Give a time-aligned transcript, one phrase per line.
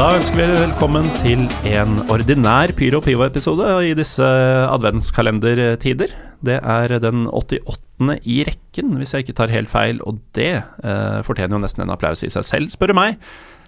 [0.00, 6.14] Da ønsker vi velkommen til en ordinær Pyro Pivo-episode i disse adventskalendertider.
[6.40, 8.14] Det er den 88.
[8.24, 11.92] i rekken, hvis jeg ikke tar helt feil, og det eh, fortjener jo nesten en
[11.92, 13.20] applaus i seg selv, spør du meg.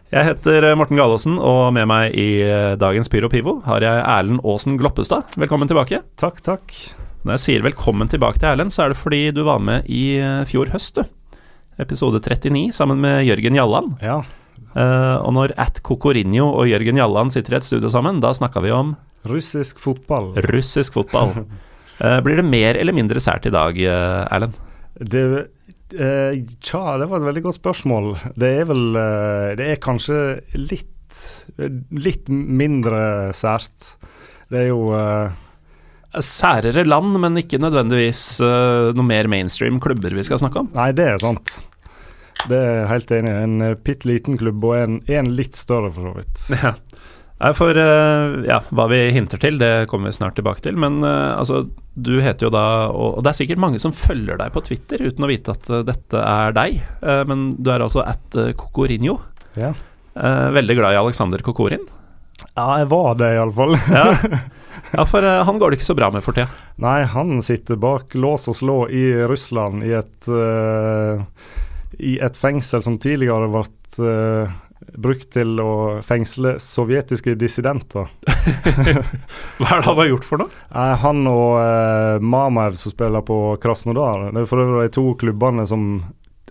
[0.08, 4.40] Jeg heter Morten Galaasen, og med meg i eh, dagens Pyro Pivo har jeg Erlend
[4.40, 5.37] Aasen Gloppestad.
[5.37, 6.01] Velkommen tilbake.
[6.16, 6.78] Takk, takk.
[7.26, 10.14] Når jeg sier velkommen tilbake til Erlend, så er det fordi du var med i
[10.16, 11.04] eh, fjor høst, du.
[11.82, 13.98] Episode 39 sammen med Jørgen Jalland.
[14.01, 14.23] Ja,
[14.72, 18.62] Eh, og når at Cocorinho og Jørgen Jalland sitter i et studio sammen, da snakka
[18.64, 18.95] vi om
[19.28, 20.32] russisk fotball.
[20.48, 21.45] russisk fotball.
[22.00, 24.56] uh, blir det mer eller mindre sært i dag, eh, Erlend?
[24.98, 25.22] Det,
[25.95, 28.10] uh, tja, det var et veldig godt spørsmål.
[28.34, 28.88] Det er vel
[29.58, 30.18] Det er kanskje
[30.58, 30.88] litt
[31.92, 33.90] Litt mindre sært.
[34.48, 34.86] Det er jo
[36.24, 40.70] Særere land, men ikke nødvendigvis noe mer mainstream klubber vi skal snakke om.
[40.73, 41.59] Nei, det er sant.
[42.51, 43.43] Det er jeg helt enig i.
[43.46, 46.48] En uh, bitte liten klubb, og en, en litt større, for så vidt.
[46.62, 46.76] Ja.
[47.59, 50.76] For eh, ja, hva vi hinter til, det kommer vi snart tilbake til.
[50.79, 51.65] Men eh, altså,
[51.98, 55.26] du heter jo da Og det er sikkert mange som følger deg på Twitter uten
[55.26, 56.79] å vite at eh, dette er deg.
[57.02, 59.16] Eh, men du er altså at kokorinjo.
[59.18, 59.18] Kokorinho.
[59.59, 59.73] Ja.
[60.15, 61.87] Eh, veldig glad i Alexander Kokorin.
[62.54, 63.76] ja, jeg var det, iallfall.
[63.90, 64.16] Ja,
[64.97, 66.48] ja for uh, han går det ikke så bra med for tida.
[66.82, 71.22] Nei, han sitter bak lås og slå i Russland i et eh,
[71.98, 73.65] I et fengsel som tidligere ble
[74.00, 74.53] uh,
[74.98, 75.72] brukt til å
[76.04, 78.09] fengsle sovjetiske dissidenter.
[79.59, 80.62] Hva er det han har gjort for noe?
[80.72, 84.31] Uh, han og uh, Mamaev som spiller på Krasnodar.
[84.32, 85.87] Det er for øvrig de to klubbene som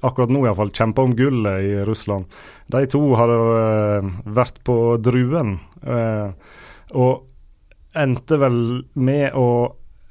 [0.01, 2.29] akkurat nå i hvert fall kjemper om gullet i Russland.
[2.73, 5.59] De to har uh, vært på Druen,
[6.91, 8.57] og endte vel
[8.93, 9.47] med å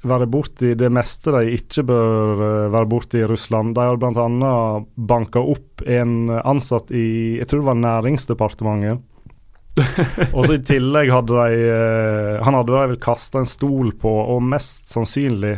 [0.07, 3.75] være borti det meste de ikke bør eh, være borti i Russland.
[3.77, 4.53] De har bl.a.
[4.95, 9.07] banka opp en ansatt i jeg tror det var Næringsdepartementet.
[10.35, 14.11] og så i tillegg hadde de eh, Han hadde de vel kasta en stol på,
[14.33, 15.55] og mest sannsynlig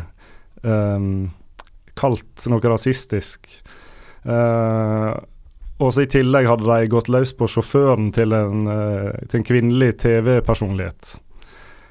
[0.62, 1.32] um,
[1.98, 3.50] kalt noe rasistisk.
[4.24, 5.18] Uh,
[5.82, 9.48] og så i tillegg hadde de gått løs på sjåføren til en, uh, til en
[9.50, 11.16] kvinnelig TV-personlighet.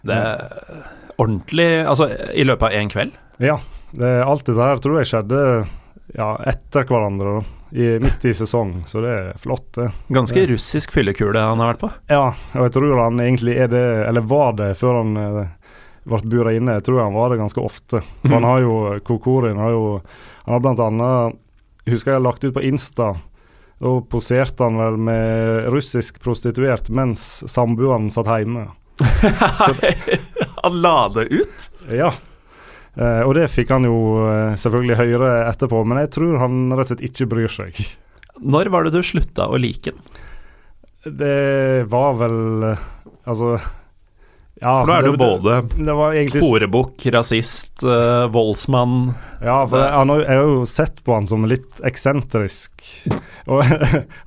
[0.07, 3.17] Det er ordentlig Altså, i løpet av én kveld?
[3.43, 3.59] Ja,
[3.97, 5.41] det, alt dette her tror jeg skjedde
[6.13, 7.41] ja, etter hverandre,
[7.73, 9.89] i, midt i sesong, så det er flott, det.
[10.13, 11.89] Ganske russisk fyllekule han har vært på.
[12.13, 15.55] Ja, og jeg tror han egentlig er det, eller var det før han eh,
[16.05, 16.77] ble bura inne.
[16.77, 18.03] Jeg tror han var det ganske ofte.
[18.21, 19.85] For han har jo, Kokorin har jo
[20.45, 21.39] Han har blant annet
[21.87, 23.13] Husker jeg har lagt ut på Insta.
[23.83, 28.69] Da poserte han vel med russisk prostituert mens samboeren satt hjemme.
[30.63, 31.67] han la det ut?
[31.93, 32.13] Ja.
[32.95, 36.91] Eh, og det fikk han jo eh, selvfølgelig høre etterpå, men jeg tror han rett
[36.91, 37.79] og slett ikke bryr seg.
[38.43, 40.19] Når var det du slutta å like den?
[41.03, 42.83] Det var vel eh,
[43.27, 43.57] Altså
[44.63, 49.09] ja, For da er det jo både det var egentlig horebukk, rasist, uh, voldsmann
[49.43, 52.85] Ja, for jeg, jeg har jo sett på han som litt eksentrisk.
[53.51, 53.65] og,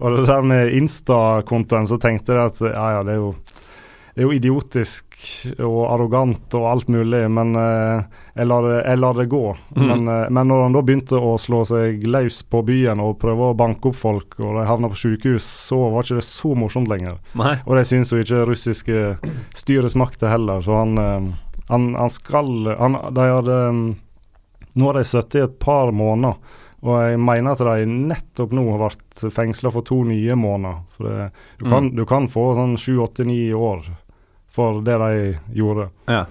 [0.01, 3.31] og det der med Insta-kontoen, så tenkte jeg at ja, ja, det er jo
[4.15, 5.17] det er jo idiotisk
[5.59, 9.41] og arrogant og alt mulig, men eh, jeg, lar jeg lar det gå.
[9.75, 9.81] Mm.
[9.89, 13.49] Men, eh, men når han da begynte å slå seg løs på byen og prøve
[13.49, 16.87] å banke opp folk, og de havna på sykehus, så var ikke det så morsomt
[16.87, 17.17] lenger.
[17.35, 17.57] Nei.
[17.65, 19.01] Og det syns jo ikke russiske
[19.59, 23.83] styresmakter heller, så han, eh, han, han skal han, De hadde mm,
[24.79, 26.39] Nå har de sittet i et par måneder,
[26.85, 30.81] og jeg mener at de nettopp nå har vært fengsla for to nye måneder.
[30.95, 33.87] For det, du, kan, du kan få sånn sju, åtte, ni år
[34.55, 35.89] for det de gjorde.
[36.11, 36.25] Ja.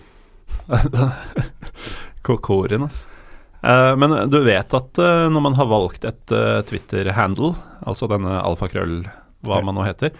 [2.26, 3.10] Kokorin, altså.
[3.64, 7.54] Uh, men du vet at uh, når man har valgt et uh, Twitter-handle,
[7.88, 8.98] altså denne alfakrøll,
[9.44, 10.12] hva man nå heter,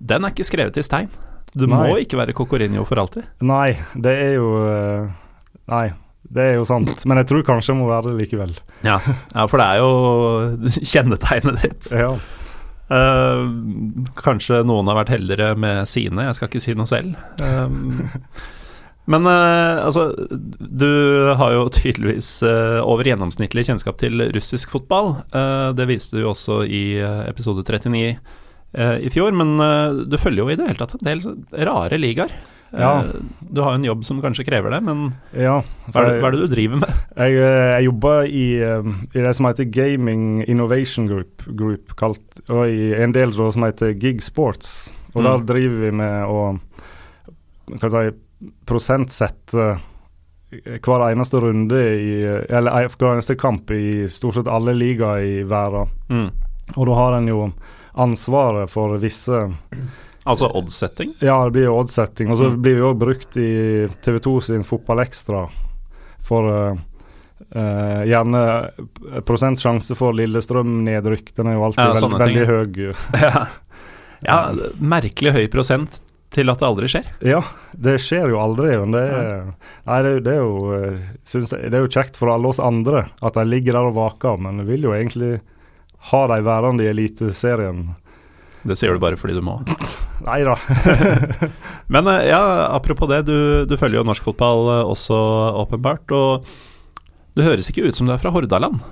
[0.00, 1.10] den er ikke skrevet i stein.
[1.54, 3.26] Du må ikke være Cocorinho for alltid.
[3.42, 5.08] Nei, det er jo eh,
[5.70, 5.86] Nei,
[6.30, 7.04] det er jo sant.
[7.10, 8.54] Men jeg tror kanskje jeg må være det likevel.
[8.86, 9.00] Ja.
[9.34, 9.90] ja, for det er jo
[10.92, 11.90] kjennetegnet ditt.
[11.90, 12.12] Ja.
[12.90, 13.42] Eh,
[14.18, 17.14] kanskje noen har vært heldigere med sine, jeg skal ikke si noe selv.
[17.38, 18.02] Um,
[19.10, 20.08] men uh, altså,
[20.58, 20.90] du
[21.38, 25.16] har jo tydeligvis uh, over gjennomsnittlig kjennskap til russisk fotball.
[25.78, 26.84] Det viste du jo også i
[27.30, 28.18] episode 39 eh,
[29.02, 32.30] i fjor, men eh, du følger jo i det hele tatt en del rare ligaer.
[32.72, 33.02] Eh, Ja.
[33.42, 35.56] Du har jo en jobb som kanskje krever det, men ja
[35.90, 36.92] hva er, det, hva er det du driver med?
[37.18, 42.22] Jeg, eh, jeg jobber i, eh, i det som heter Gaming Innovation Group, group kalt,
[42.48, 44.92] og i en del som heter Gig Sports.
[45.16, 45.26] Og Mm.
[45.26, 46.60] der driver vi med å
[47.74, 48.04] hva si,
[48.70, 49.64] prosentsette
[50.50, 55.42] hver eneste runde i Eller eh, hver eneste kamp i stort sett alle ligaer i
[55.46, 55.90] verden.
[56.10, 56.30] Mm.
[56.76, 57.42] Og da har en jo
[57.94, 59.46] ansvaret for visse
[60.28, 61.14] Altså oddsetting?
[61.24, 62.28] Ja, det blir jo oddsetting.
[62.30, 62.60] Og så Mm.
[62.62, 65.46] blir det jo brukt i TV2 sin Fotball Ekstra
[66.22, 66.76] for uh,
[67.56, 68.42] uh, gjerne
[69.24, 71.32] prosent sjanse for Lillestrøm-nedrykk.
[71.34, 72.94] Den er jo alltid Ja, veld, veldig høy.
[73.24, 73.46] Ja.
[74.22, 74.38] ja,
[74.78, 77.06] merkelig høy prosent til at det aldri skjer.
[77.26, 77.40] Ja,
[77.72, 78.76] det skjer jo aldri.
[78.78, 79.48] Men det er,
[79.88, 80.58] nei, det, er det, er jo,
[81.32, 84.36] det, det er jo kjekt for alle oss andre at de ligger der og vaker,
[84.38, 85.40] men jeg vil jo egentlig
[86.10, 87.90] ha de værende i Eliteserien.
[88.62, 89.58] Det sier du bare fordi du må.
[90.28, 90.56] Nei da.
[91.94, 92.40] Men eh, ja,
[92.76, 95.20] apropos det, du, du følger jo norsk fotball eh, også
[95.62, 96.12] åpenbart.
[96.12, 96.50] Og
[97.36, 98.82] du høres ikke ut som du er fra Hordaland.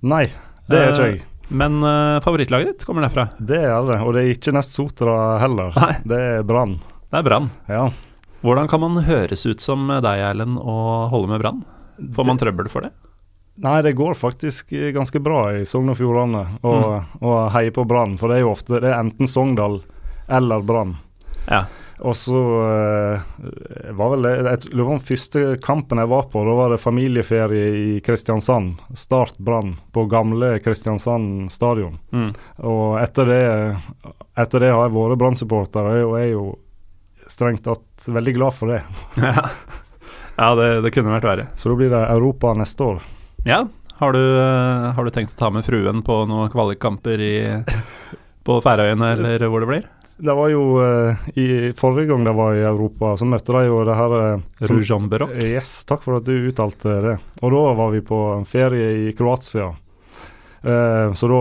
[0.00, 0.26] Nei,
[0.70, 1.26] det er ikke Eh, jeg.
[1.50, 3.24] Men uh, favorittlaget ditt kommer derfra.
[3.42, 5.72] Det er det, og det er ikke Nest Sotra heller.
[5.74, 5.96] Nei.
[6.06, 6.76] Det er Brann.
[7.10, 7.48] Det er Brann.
[7.66, 7.88] Ja.
[8.44, 11.64] Hvordan kan man høres ut som deg, Erlend, og holde med Brann?
[12.14, 12.92] Får man trøbbel for det?
[13.60, 16.74] Nei, det går faktisk eh, ganske bra i Sogn og Fjordane å
[17.20, 17.50] Mm.
[17.52, 18.16] heie på Brann.
[18.18, 19.82] For det er jo ofte det er enten Sogndal
[20.28, 20.96] eller Brann.
[21.50, 21.66] Ja.
[22.00, 23.20] Og så uh,
[23.92, 26.80] var vel det Jeg lurer på om første kampen jeg var på, da var det
[26.80, 28.80] familieferie i Kristiansand.
[28.96, 31.98] Start Brann på gamle Kristiansand stadion.
[32.16, 32.32] Mm.
[32.64, 33.42] Og etter det,
[34.40, 36.46] etter det har jeg vært Brann-supporter, og jeg er jo
[37.28, 38.80] strengt tatt veldig glad for det.
[39.20, 39.48] ja,
[40.40, 41.48] ja det, det kunne vært verre.
[41.60, 43.08] Så da blir det Europa neste år.
[43.44, 43.68] Ja,
[44.00, 44.24] har du,
[44.96, 47.34] har du tenkt å ta med fruen på noen kvalikkamper i,
[48.44, 49.88] på Færøyene, eller hvor det blir?
[50.20, 51.46] Det var jo eh, i
[51.76, 54.98] Forrige gang de var i Europa, så møtte de jo det her eh, som- Rouge
[55.40, 57.16] Yes, takk for at du uttalte det.
[57.40, 59.70] Og da var vi på ferie i Kroatia.
[60.60, 61.38] Uh, så da,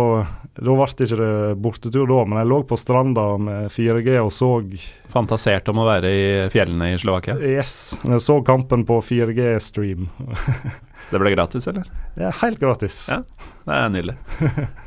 [0.55, 4.31] da ble det ikke det bortetur da, men jeg lå på stranda med 4G og
[4.31, 4.53] så
[5.11, 7.35] Fantasert om å være i fjellene i Slovakia?
[7.43, 10.07] Yes, jeg så kampen på 4G-stream.
[11.09, 11.89] Det ble gratis, eller?
[12.15, 13.01] Det er helt gratis.
[13.09, 13.23] Ja.
[13.65, 14.15] Det er nydelig.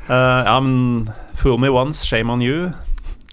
[0.07, 1.07] Uh, ja, men
[1.39, 2.71] fool me once, shame on you.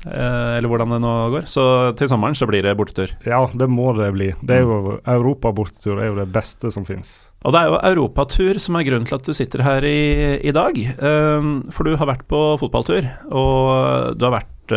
[0.01, 1.47] Uh, eller hvordan det nå går.
[1.51, 1.63] Så
[2.01, 3.13] til sommeren så blir det bortetur.
[3.29, 4.31] Ja, det må det bli.
[4.41, 7.31] Det er jo Europabortetur er jo det beste som fins.
[7.45, 10.53] Og det er jo europatur som er grunnen til at du sitter her i, i
[10.53, 10.77] dag.
[10.77, 14.75] Eh, for du har vært på fotballtur, og du har vært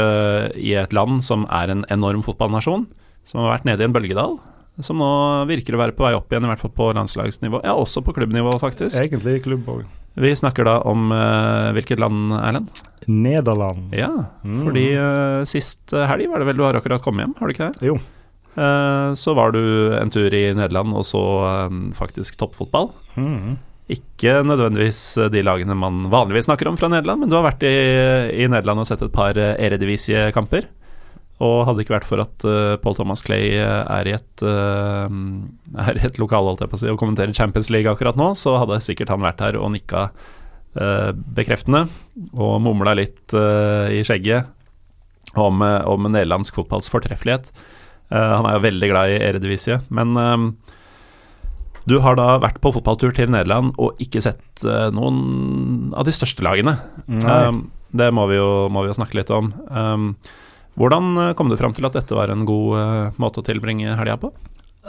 [0.58, 2.88] i et land som er en enorm fotballnasjon.
[3.28, 4.38] Som har vært nede i en bølgedal.
[4.82, 5.08] Som nå
[5.46, 7.60] virker å være på vei opp igjen, i hvert fall på landslagsnivå.
[7.64, 8.98] Ja, også på klubbnivå, faktisk.
[9.04, 9.84] Egentlig klubb òg.
[10.18, 12.70] Vi snakker da om uh, hvilket land, Erlend?
[13.10, 13.94] Nederland.
[13.98, 14.10] Ja,
[14.44, 14.64] Mm.
[14.66, 17.70] fordi uh, sist helg var det vel du har akkurat kommet hjem, har du ikke
[17.72, 17.88] det?
[17.92, 18.00] Jo.
[18.58, 19.62] Uh, så var du
[19.98, 22.92] en tur i Nederland og så eh, faktisk toppfotball.
[23.18, 23.56] Mm.
[23.94, 27.66] Ikke nødvendigvis eh, de lagene man vanligvis snakker om fra Nederland, men du har vært
[27.66, 27.74] i,
[28.44, 30.70] i Nederland og sett et par Eredivisie-kamper.
[31.44, 34.46] Og hadde det ikke vært for at uh, Paul Thomas Clay eh, er i et
[34.46, 35.10] uh,
[35.88, 38.32] Er i et lokal, holdt jeg på å si, og kommenterer Champions League akkurat nå,
[38.40, 41.88] så hadde sikkert han vært her og nikka uh, bekreftende
[42.38, 44.52] og mumla litt i skjegget
[45.40, 47.48] om, om nederlandsk fotballs fortreffelighet.
[48.14, 50.14] Han er jo veldig glad i Eredivisie, men
[51.90, 54.62] du har da vært på fotballtur til Nederland og ikke sett
[54.94, 56.76] noen av de største lagene.
[57.10, 57.66] Um,
[57.98, 59.50] det må vi, jo, må vi jo snakke litt om.
[59.74, 60.12] Um,
[60.80, 63.98] hvordan uh, kom du fram til at dette var en god uh, måte å tilbringe
[64.00, 64.32] helga på?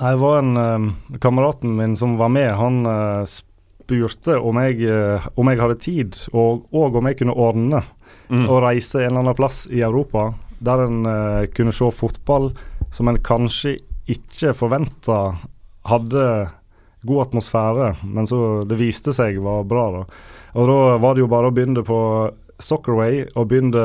[0.01, 3.27] Jeg var en uh, Kameraten min som var med, han uh,
[3.85, 7.83] spurte om jeg, eh, om jeg hadde tid, og, og om jeg kunne ordne
[8.31, 8.47] Mm.
[8.49, 10.31] å reise en eller annen plass i Europa
[10.65, 12.55] der en eh, kunne se fotball
[12.95, 13.75] som en kanskje
[14.09, 15.19] ikke forventa
[15.85, 16.49] hadde
[17.05, 19.85] god atmosfære, men så det viste seg var bra.
[19.93, 20.03] da.
[20.57, 21.99] Og da var det jo bare å begynne på
[22.57, 23.85] Soccerway og begynne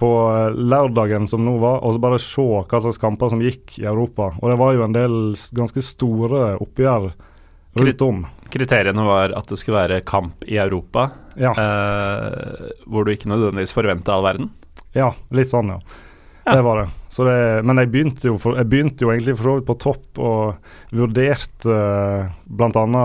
[0.00, 3.78] på eh, lørdagen som nå var, og så bare se hva slags kamper som gikk
[3.78, 4.32] i Europa.
[4.40, 5.18] Og det var jo en del
[5.54, 7.12] ganske store oppgjør
[7.74, 8.24] rundt om.
[8.54, 11.08] Kriteriene var at det skulle være kamp i Europa,
[11.38, 14.50] Ja, eh, hvor du ikke nødvendigvis forventa all verden.
[14.94, 15.80] ja litt sånn, ja.
[16.44, 16.58] Ja.
[16.58, 16.88] Det var det.
[17.08, 17.64] Så det.
[17.64, 21.72] Men jeg begynte, for, jeg begynte jo egentlig for så vidt på topp og vurderte
[21.72, 23.04] uh, bl.a.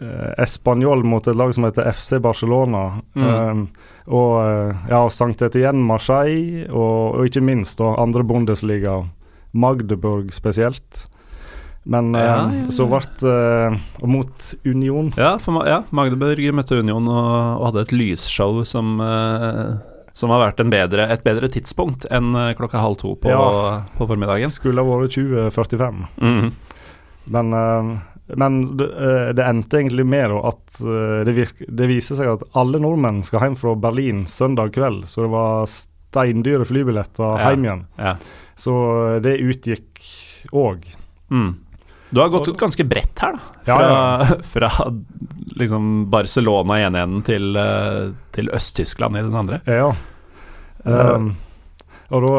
[0.00, 3.00] Uh, Español mot et lag som heter FC Barcelona.
[3.14, 3.26] Mm.
[3.26, 3.66] Um,
[4.06, 9.02] og uh, ja, Sankt Etienne Marseille, og, og ikke minst da, andre Bundesliga,
[9.56, 11.06] Magdeburg spesielt.
[11.86, 12.70] Men Ja, eh, ja, ja.
[12.74, 13.34] så ble det
[14.02, 15.12] Og mot Union.
[15.14, 17.28] Ja, for, ja Magdeburg møtte Union og,
[17.60, 19.76] og hadde et lysshow som uh,
[20.16, 23.32] som har vært en bedre, et bedre tidspunkt enn eh, klokka halv to på,
[23.98, 24.52] på formiddagen.
[24.52, 26.06] Skulle ha vært 2045.
[26.16, 26.46] Mhm.
[27.34, 27.90] Men, eh,
[28.34, 32.42] men det, eh, det endte egentlig med at eh, det, virke, det viser seg at
[32.58, 35.04] alle nordmenn skal hjem fra Berlin søndag kveld.
[35.06, 37.52] Så det var steindyre flybilletter Ja.
[37.52, 37.84] hjem igjen.
[38.02, 38.16] Ja.
[38.58, 38.74] Så
[39.14, 40.02] eh, det utgikk
[40.50, 40.88] òg.
[41.30, 41.52] Mm.
[42.10, 43.62] Du har gått ut ganske bredt her, da.
[43.66, 44.90] Ja, Fra, fra
[45.58, 47.56] liksom Barcelona i ene enden til,
[48.34, 49.58] til Øst-Tyskland i den andre.
[49.66, 49.88] Ja.
[50.86, 51.32] Um,
[52.14, 52.36] Og da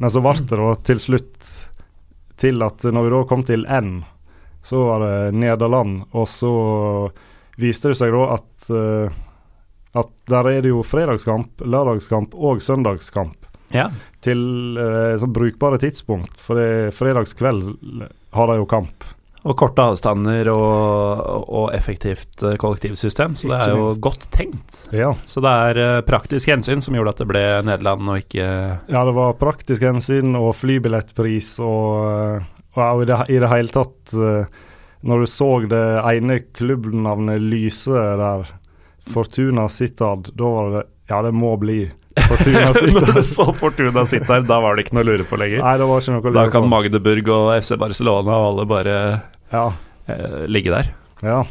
[0.00, 1.50] Men så ble det da til slutt
[2.40, 3.90] til at når vi da kom til N,
[4.62, 6.52] så var det Nederland, og så
[7.58, 9.24] viste det seg da at eh,
[9.98, 13.88] at der er det jo fredagskamp, lørdagskamp og søndagskamp Ja.
[14.22, 16.36] til eh, så brukbare tidspunkt.
[16.40, 17.64] For det, fredagskveld
[18.36, 19.06] har de jo kamp.
[19.48, 24.84] Og korte avstander og, og effektivt eh, kollektivsystem, så det er jo godt tenkt.
[24.92, 25.14] Ja.
[25.24, 29.16] Så det er praktisk hensyn som gjorde at det ble Nederland og ikke ja, det
[29.16, 32.44] var praktisk hensyn og flybillettpris og,
[32.94, 34.46] og i, det, i det hele tatt eh,
[35.08, 35.82] Når du så det
[36.12, 38.48] ene klubbnavnet lyse der,
[39.08, 41.80] Fortuna Sittad, da var det Ja, det må bli
[42.28, 45.62] Fortuna Når du så Fortuna Sittad, da var det ikke noe å lure på lenger.
[45.64, 46.38] Nei, det var ikke noe å lure på.
[46.40, 46.72] Da kan på.
[46.74, 48.96] Magdeburg og FC Barcelona og alle bare
[49.54, 49.66] Ja,
[50.10, 50.90] eh, ligge der.
[51.24, 51.44] ja.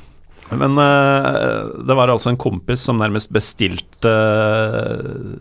[0.47, 5.33] Men eh, det var altså en kompis som nærmest bestilte eh,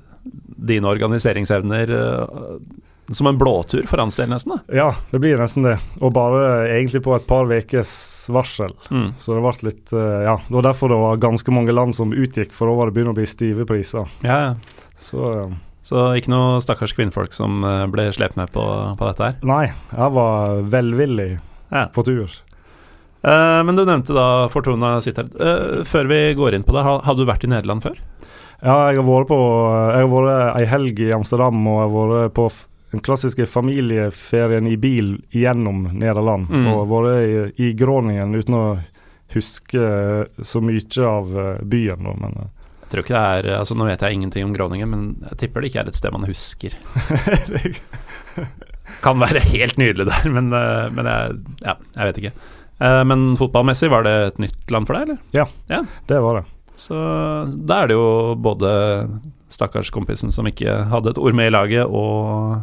[0.67, 2.57] dine organiseringsevner eh,
[3.15, 4.57] som en blåtur for hans del, nesten.
[4.57, 4.75] da.
[4.75, 5.77] ja, det blir nesten det.
[6.01, 7.93] Og bare egentlig på et par ukers
[8.35, 8.73] varsel.
[8.91, 9.13] Mm.
[9.23, 12.11] Så det ble litt eh, Ja, det var derfor det var ganske mange land som
[12.17, 14.11] utgikk, for da var det begynner å bli stive priser.
[14.27, 14.91] Ja, ja.
[14.99, 15.55] Så eh,
[15.87, 18.65] Så ikke noe stakkars kvinnfolk som eh, ble slept med på,
[18.99, 19.39] på dette her.
[19.47, 21.31] nei, jeg var velvillig
[21.71, 21.87] Ja.
[21.95, 22.31] på tur.
[23.27, 27.19] Uh, men du nevnte da Fortuna sitter Uh, før vi går inn på det, hadde
[27.19, 27.97] du vært i Nederland før?
[28.63, 29.39] Ja, jeg har vært på
[29.95, 32.45] Jeg har vært ei helg i Amsterdam, og jeg har vært på
[32.97, 36.49] den klassiske familieferien i bil gjennom Nederland.
[36.51, 36.67] Mm.
[36.73, 38.65] Og vært i, i Groningen uten å
[39.35, 39.87] huske
[40.47, 42.53] så mye av eh, byen, da, men eh,
[42.87, 45.61] Jeg tror ikke det er altså Nå vet jeg ingenting om Groningen, men jeg tipper
[45.65, 46.77] det ikke er et sted man husker.
[49.03, 52.33] Kan være helt nydelig der, men, eh, men jeg, ja, jeg vet ikke.
[52.79, 55.51] Eh, Men fotballmessig, var det et nytt land for deg, eller?
[55.69, 56.45] Ja, det var det.
[56.77, 56.95] Så
[57.67, 58.71] da er det jo både
[59.49, 62.61] stakkars kompisen som ikke hadde et ord med i laget, og,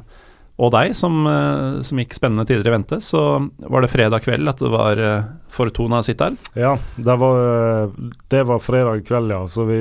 [0.61, 2.99] og deg, som, eh, som gikk spennende tider i vente.
[3.01, 3.21] Så
[3.57, 6.37] var det fredag kveld at det var eh, Fortuna sitt der.
[6.57, 7.41] Ja, det var,
[7.85, 9.41] eh, det var fredag kveld, ja.
[9.49, 9.79] Så vi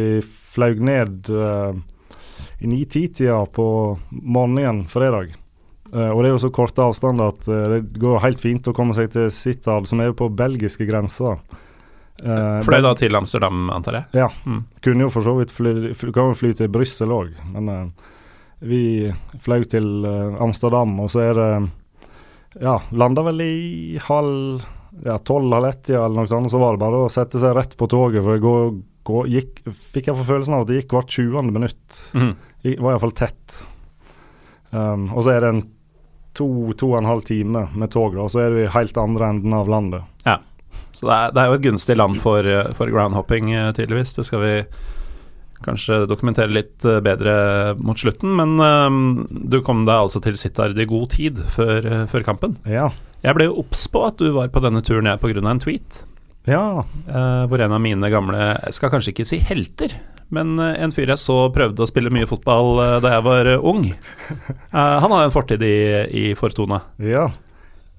[0.53, 1.73] fløy ned uh,
[2.61, 3.67] i ni-ti-tida på
[4.11, 5.31] morgenen fredag.
[5.93, 8.93] Uh, og det er jo så korte avstander at det går helt fint å komme
[8.97, 11.41] seg til Sittard, som er jo på belgiske grenser.
[12.23, 14.09] Uh, Fløy da til Amsterdam, antar jeg.
[14.23, 14.29] Ja.
[14.47, 14.63] Mm.
[14.85, 18.11] Kunne jo for så vidt fly, fly, kan jo fly til Brussel òg, men eh,
[18.63, 18.85] vi
[19.43, 21.51] fløy til eh, Amsterdam, og så er det
[22.61, 24.63] Ja, landa vel i halv
[25.01, 26.51] ja, tolv, halv ett, eller noe sånt.
[26.53, 28.73] Så var det bare å sette seg rett på toget, for det går,
[29.09, 29.63] går, gikk,
[29.95, 31.53] fikk jeg for følelsen av at det gikk hvert 20.
[31.55, 32.01] minutt.
[32.13, 32.33] Mm.
[32.63, 33.63] I, var iallfall tett.
[34.71, 35.63] Um, og så er det en
[36.37, 36.47] to,
[36.79, 39.57] to og en halv time med tog, da, og så er vi helt andre enden
[39.57, 40.09] av landet.
[40.29, 40.39] Ja,
[40.93, 44.15] Så det er, det er jo et gunstig land for, eh, for groundhopping, eh, tydeligvis.
[44.17, 44.55] Det skal vi
[45.65, 47.35] kanskje dokumentere litt eh, bedre
[47.81, 48.35] mot slutten.
[48.39, 52.57] Men eh, du kom deg altså til Sittard i god tid før, eh, før kampen.
[52.69, 52.91] Ja.
[53.23, 55.45] Jeg ble jo obs på at du var på denne turen jeg pga.
[55.47, 56.03] en tweet.
[56.49, 56.83] Ja.
[57.07, 59.95] eh, hvor en av mine gamle Jeg skal kanskje ikke si helter,
[60.35, 63.85] men en fyr jeg så prøvde å spille mye fotball da jeg var ung.
[64.73, 65.77] Uh, han har jo en fortid i,
[66.09, 66.83] i Fortuna.
[66.99, 67.29] ja.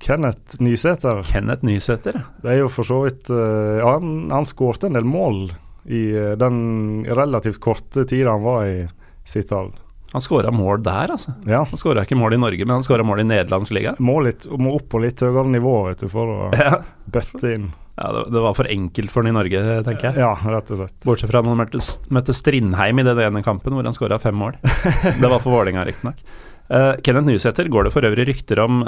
[0.03, 1.23] Kenneth Nysæter.
[1.23, 2.17] Kenneth Nysæter.
[2.43, 5.45] Det er jo for så vidt uh, ja, Han, han skårte en del mål
[5.85, 8.87] i eh, den relativt korte tida han var i
[9.25, 9.79] Sittard.
[10.13, 11.31] Han skåra mål der, altså.
[11.49, 11.63] Ja.
[11.65, 13.95] Han skåra ikke mål i Norge, men han skåra mål i nederlandsligaen.
[14.03, 17.71] Må, litt, må opp på litt høyere nivå vet du, for å Ja, bøtte inn.
[17.97, 20.21] ja det, det var for enkelt for han i Norge, tenker jeg.
[20.21, 20.95] Ja, rett og slett.
[21.07, 21.81] Bortsett fra når han møtte,
[22.13, 24.59] møtte Strindheim i den ene kampen hvor han skåra fem mål.
[25.21, 26.21] Det var for Vålerenga, riktignok.
[26.69, 28.83] Uh, Kenneth Nysæter går det for øvrig rykter om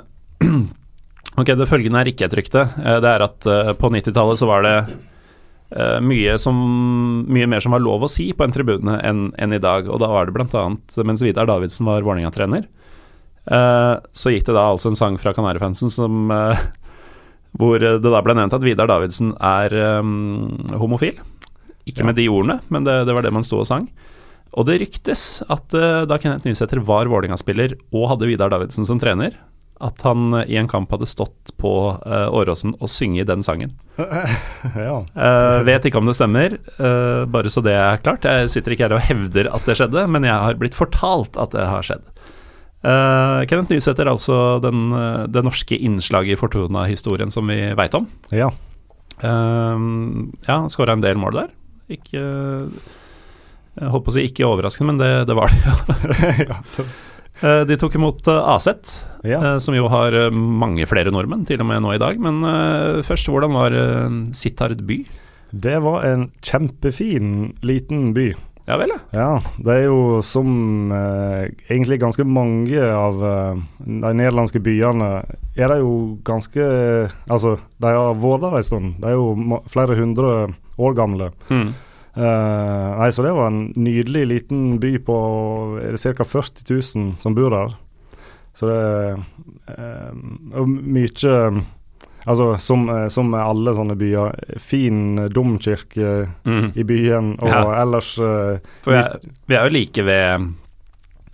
[1.42, 2.62] Ok, det følgende er ikke et rykte.
[2.78, 4.76] Uh, det er at uh, på 90-tallet så var det
[5.72, 6.56] eh, mye, som,
[7.26, 9.90] mye mer som var lov å si på en tribune enn enn i dag.
[9.90, 10.66] Og da var det bl.a.
[11.04, 12.68] mens Vidar Davidsen var Vålerenga-trener,
[13.52, 16.58] uh, så gikk det da altså en sang fra Kanarifansen som uh,
[17.60, 21.18] hvor det da ble nevnt at Vidar Davidsen er um, homofil.
[21.86, 22.10] Ikke Ja.
[22.10, 23.86] med de ordene, men det, det var det man sto og sang.
[24.58, 25.74] Og det ryktes at
[26.08, 29.36] da Kenneth Nysæter var Vålerenga-spiller og hadde Vidar Davidsen som trener,
[29.84, 33.74] at han eh, i en kamp hadde stått på uh, Åråsen og synge den sangen.
[34.00, 34.98] ja.
[35.04, 38.28] uh, vet ikke om det stemmer, uh, bare så det er klart.
[38.28, 41.56] Jeg sitter ikke her og hevder at det skjedde, men jeg har blitt fortalt at
[41.56, 42.06] det har skjedd.
[42.86, 44.94] Uh, Kenneth Nysæter, altså den,
[45.34, 48.08] det norske innslaget i Fortuna-historien som vi veit om.
[48.36, 48.54] ja.
[49.16, 49.80] Uh,
[50.44, 51.52] ja, skåra en del mål der.
[51.88, 55.68] Ikke Jeg holdt på å si ikke overraskende, men det, det var det.
[56.50, 56.58] ja.
[57.68, 58.92] De tok imot uh, Aset,
[59.28, 59.42] ja.
[59.42, 62.20] eh, som jo har eh, mange flere nordmenn, til og med nå i dag.
[62.22, 63.78] Men eh, først, hvordan var
[64.36, 65.00] Sittard by?
[65.56, 68.34] Det var en kjempefin liten by.
[68.66, 69.02] Ja vel, ja.
[69.14, 75.10] Ja, det er jo som eh, egentlig ganske mange av eh, de nederlandske byene
[75.54, 76.66] er det jo ganske
[77.30, 78.96] Altså, de har vært der en stund.
[79.04, 80.32] De er jo flere hundre
[80.82, 81.30] år gamle.
[81.54, 81.76] Mm.
[82.16, 85.18] Eh, nei, så det var en nydelig liten by på
[86.02, 86.26] ca.
[86.26, 87.78] 40 000 som bor der.
[88.56, 89.18] Så det er
[89.78, 91.64] eh, mye
[92.26, 96.72] Altså, som, eh, som med alle sånne byer, fin domkirke Mm.
[96.76, 97.82] i byen, og Ja.
[97.84, 98.58] ellers uh,
[98.88, 100.48] vi er, vi er jo like ved eh,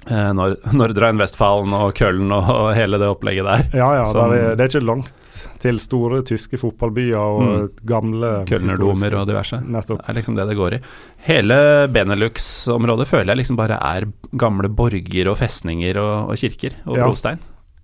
[0.10, 3.66] Nord Nordre Rhein-Westfalen og Köln og, hele det opplegget der.
[3.78, 4.06] Ja, ja.
[4.10, 7.70] Som- der er, det er ikke langt til store tyske fotballbyer og Mm.
[7.86, 9.62] gamle Kölnerdomer og diverse.
[9.62, 10.02] Nettopp.
[10.02, 10.80] Det er liksom det det går i.
[11.28, 14.06] Hele Benelux-området føler jeg liksom bare er
[14.38, 17.06] gamle borger og festninger og, og kirker og Ja.
[17.06, 17.40] brostein.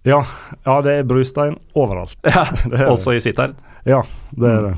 [0.05, 0.23] Ja,
[0.65, 2.15] ja, det er brustein overalt.
[2.25, 3.53] Ja, Det Også i Sittard.
[3.85, 4.01] Ja,
[4.35, 4.77] det er det.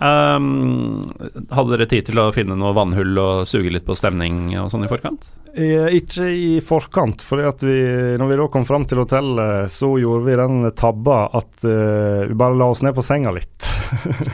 [0.00, 1.02] Um,
[1.52, 4.86] hadde dere tid til å finne noe vannhull og suge litt på stemning og sånn
[4.86, 5.28] i forkant?
[5.50, 10.70] Ikke i forkant, for når vi da kom fram til hotellet, så gjorde vi den
[10.78, 13.68] tabba at uh, vi bare la oss ned på senga litt.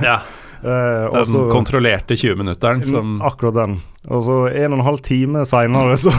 [0.04, 0.20] Ja.
[0.66, 3.76] Eh, Den også, kontrollerte 20-minutteren som Akkurat den.
[4.11, 6.12] Og så en og en halv time seinere så,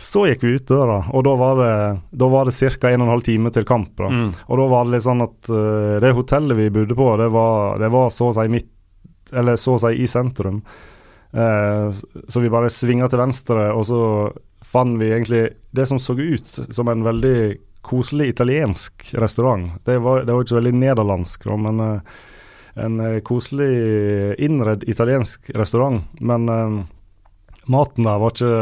[0.00, 1.74] så gikk vi ut døra, og da var det,
[2.20, 2.90] da var det ca.
[2.90, 3.92] en og en halv time til kamp.
[4.00, 4.08] da.
[4.12, 7.28] mm, Og da var det litt sånn at uh, det hotellet vi bodde på, det
[7.32, 8.70] var, det var så å si midt
[9.32, 10.62] Eller så å si i sentrum.
[11.32, 11.90] Eh,
[12.28, 14.00] så vi bare svinga til venstre, og så
[14.68, 19.70] fant vi egentlig det som så ut som en veldig koselig italiensk restaurant.
[19.88, 22.20] Det var, det var ikke så veldig nederlandsk, da, men eh,
[22.74, 23.70] en eh, koselig
[24.42, 26.04] innredd italiensk restaurant.
[26.20, 26.78] Men eh,
[27.72, 28.54] maten der var ikke,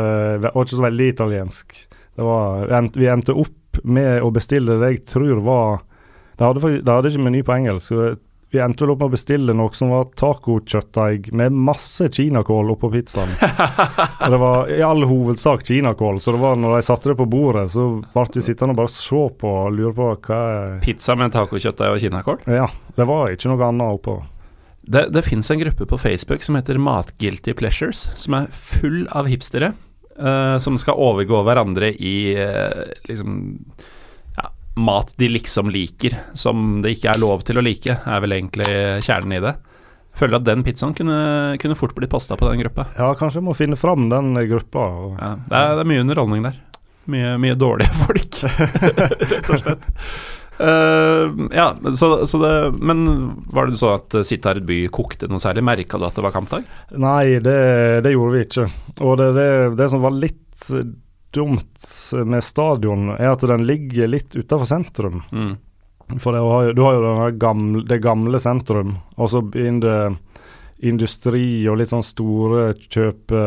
[0.48, 1.76] var ikke så veldig italiensk.
[2.20, 2.66] Var,
[2.98, 5.78] vi endte- opp med å bestille det jeg tror var
[6.36, 7.86] De hadde, de hadde ikke meny på engelsk.
[7.92, 8.16] så
[8.50, 12.90] vi endte vel opp med å bestille noe som var tacokjøttdeig med masse kinakål oppå
[12.90, 13.30] pizzaen.
[14.24, 17.28] og det var i all hovedsak kinakål, så det var når de satte det på
[17.30, 21.14] bordet, så ble vi sittende og bare se på og lure på hva er Pizza
[21.18, 22.42] med tacokjøttdeig og kinakål.
[22.50, 24.18] Ja, det var ikke noe annet oppå.
[24.80, 29.30] Det, det fins en gruppe på Facebook som heter Matguilty Pleasures, som er full av
[29.30, 29.74] hipstere.
[30.20, 33.38] Uh, som skal overgå hverandre i uh, liksom
[34.80, 38.70] mat de liksom liker, som det ikke er lov til å like, er vel egentlig
[39.06, 39.54] kjernen i det.
[40.18, 41.20] Føler at den pizzaen kunne,
[41.62, 42.88] kunne fort blitt posta på den gruppa.
[42.98, 44.88] Ja, kanskje vi må finne fram den gruppa.
[45.20, 46.58] Ja, det, er, det er mye underholdning der.
[47.10, 49.88] Mye, mye dårlige folk, rett og slett.
[50.60, 52.50] Uh, ja, så, så det
[52.84, 53.06] Men
[53.48, 55.64] var det sånn at Sittard by kokte noe særlig?
[55.64, 56.66] Merka du at det var kampdag?
[57.00, 57.60] Nei, det,
[58.04, 58.66] det gjorde vi ikke.
[59.00, 59.46] Og det, det,
[59.80, 60.42] det som var litt
[61.34, 61.88] dumt
[62.26, 65.22] med stadion, er at den ligger litt utafor sentrum.
[65.32, 65.54] Mm.
[66.18, 71.68] For det, har du har jo gamle, det gamle sentrum, og så begynner det industri
[71.68, 73.42] og litt sånn store kjøpe,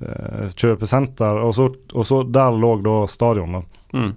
[0.00, 3.68] eh, kjøpesenter, og så, og så der lå da stadionet.
[3.94, 4.14] Mm.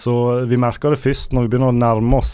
[0.00, 0.14] Så
[0.48, 2.32] vi merka det først når vi begynner å nærme oss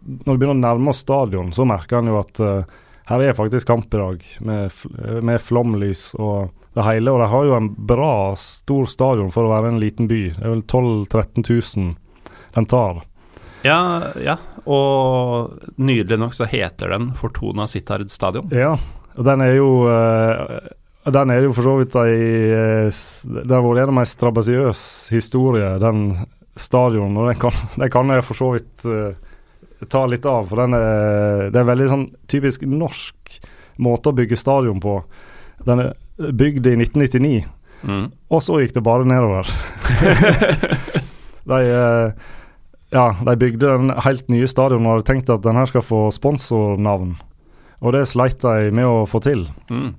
[0.00, 2.76] Når vi begynner å nærme oss stadion, så merker en jo at uh,
[3.10, 4.78] her er faktisk kamp i dag, med,
[5.20, 7.14] med flomlys og det hele.
[7.14, 10.22] Og de har jo en bra, stor stadion for å være en liten by.
[10.36, 11.92] Det er vel 12 000-13 000
[12.54, 13.02] den tar.
[13.64, 14.36] Ja, ja,
[14.68, 18.50] og nydelig nok så heter den Fortuna Sittard stadion.
[18.52, 18.74] Ja,
[19.16, 20.72] og den er jo eh,
[21.14, 22.14] Den er jo for så vidt ei
[22.50, 24.82] eh, Det har vært gjennom ei strabasiøs
[25.14, 26.06] historie, den
[26.60, 29.16] stadion, og den kan, den kan jeg for så vidt eh,
[29.88, 30.46] ta litt av.
[30.50, 33.38] For den er, det er veldig sånn typisk norsk
[33.84, 35.00] måte å bygge stadion på.
[35.64, 37.44] Den er bygd i 1999,
[37.84, 38.06] Mm.
[38.32, 39.44] og så gikk det bare nedover.
[41.50, 42.12] de, eh,
[42.94, 46.06] ja, de bygde den helt nye stadion og hadde tenkt at den her skal få
[46.14, 47.18] sponsornavn.
[47.84, 49.44] Og det sleit de med å få til.
[49.68, 49.90] Mm.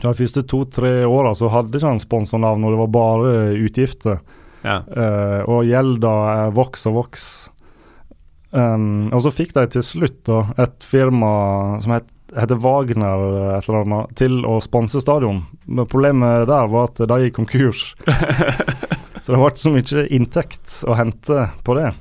[0.00, 4.22] De første to-tre åra så hadde ikke han sponsornavn, og det var bare utgifter.
[4.64, 4.80] Ja.
[4.88, 7.26] Uh, og gjelda eh, voks og voks.
[8.54, 11.34] Um, og så fikk de til slutt da et firma
[11.84, 13.24] som het, heter Wagner
[13.56, 15.44] et eller annet, til å sponse stadion.
[15.64, 17.92] Men problemet der var at de gikk konkurs.
[19.22, 21.92] så det var ikke så mye inntekt å hente på det.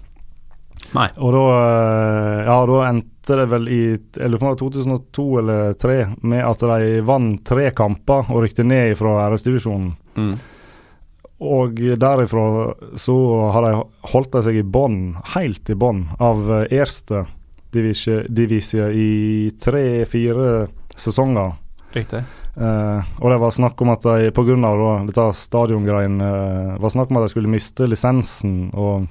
[0.93, 1.09] Nei.
[1.17, 3.83] Og da, eh, ja, da endte det vel i
[4.19, 8.43] eller lurer på om det 2002 eller 2003 med at de vant tre kamper og
[8.43, 9.93] rykte ned fra æresdivisjonen.
[10.17, 10.33] Mm.
[11.43, 12.43] Og derifra
[12.99, 13.15] så
[13.51, 13.79] har de
[14.13, 14.99] holdt de seg i bånn,
[15.33, 17.25] helt i bånn, av Erste
[17.73, 19.09] divisie i
[19.59, 21.57] tre-fire sesonger.
[21.93, 22.23] Riktig.
[22.53, 24.55] Eh, og det var snakk om at de pga.
[25.07, 29.09] dette stadiongreiene uh, var snakk om at de skulle miste lisensen og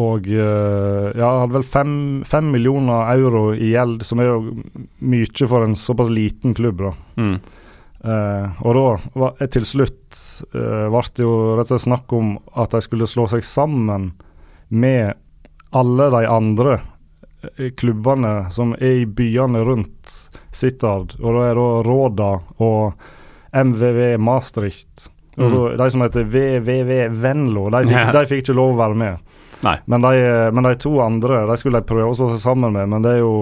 [0.00, 4.38] og eh, ja, hadde vel fem, fem millioner euro i gjeld, som er jo
[5.04, 6.80] mye for en såpass liten klubb.
[6.80, 6.92] da.
[7.20, 7.34] Mm.
[8.02, 8.86] Eh, og da
[9.20, 9.98] var, eh, til slutt
[10.52, 14.10] ble det jo rett og slett snakk om at de skulle slå seg sammen
[14.68, 15.12] med
[15.72, 16.74] alle de andre
[17.58, 20.14] eh, klubbene som er i byene rundt
[20.52, 21.16] Sittard.
[21.20, 22.30] Og det er da Råda
[22.62, 22.92] og
[23.52, 25.08] MVV Maastricht.
[25.36, 28.12] Så De som heter VVV Venlo, de fikk, Ja.
[28.12, 29.18] de fikk ikke lov å være med.
[29.62, 30.12] Men de,
[30.54, 33.16] men de to andre de skulle de prøve å slå seg sammen med, men det
[33.16, 33.34] er jo,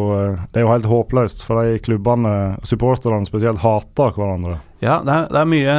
[0.52, 1.44] det er jo helt håpløst.
[1.46, 2.34] For de klubbene,
[2.66, 4.58] supporterne spesielt, hater hverandre.
[4.84, 5.74] Ja, det er, det er mye,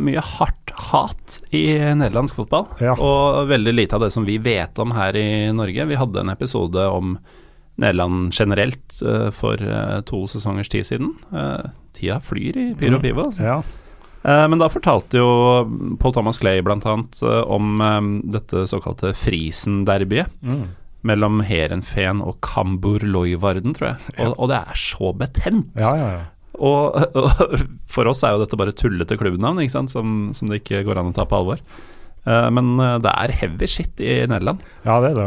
[0.00, 1.66] mye hardt hat i
[1.96, 2.66] nederlandsk fotball.
[2.82, 2.96] Ja.
[2.96, 5.88] Og veldig lite av det som vi vet om her i Norge.
[5.88, 7.16] Vi hadde en episode om
[7.80, 11.14] Nederland generelt eh, for eh, to sesongers tid siden.
[11.32, 13.26] Eh, tida flyr i pyro og pivo.
[13.28, 13.42] Altså.
[13.42, 13.56] Ja.
[14.24, 15.28] Eh, men da fortalte jo
[16.00, 16.78] Paul Thomas Clay bl.a.
[17.20, 17.98] Uh, om eh,
[18.38, 20.62] dette såkalte Frisen-derbyet Mm.
[21.04, 24.14] mellom Heerenveen og Kambur Loivarden, tror jeg.
[24.24, 25.66] Og, og det er så betent.
[25.76, 26.22] Ja, ja, ja.
[26.54, 27.58] Og, og
[27.90, 29.90] for oss er jo dette bare tullete klubbnavn, ikke sant?
[29.92, 31.60] Som, som det ikke går an å ta på alvor.
[32.24, 34.62] Eh, men eh, det er heavy shit i Nederland.
[34.86, 35.26] ja, det er det.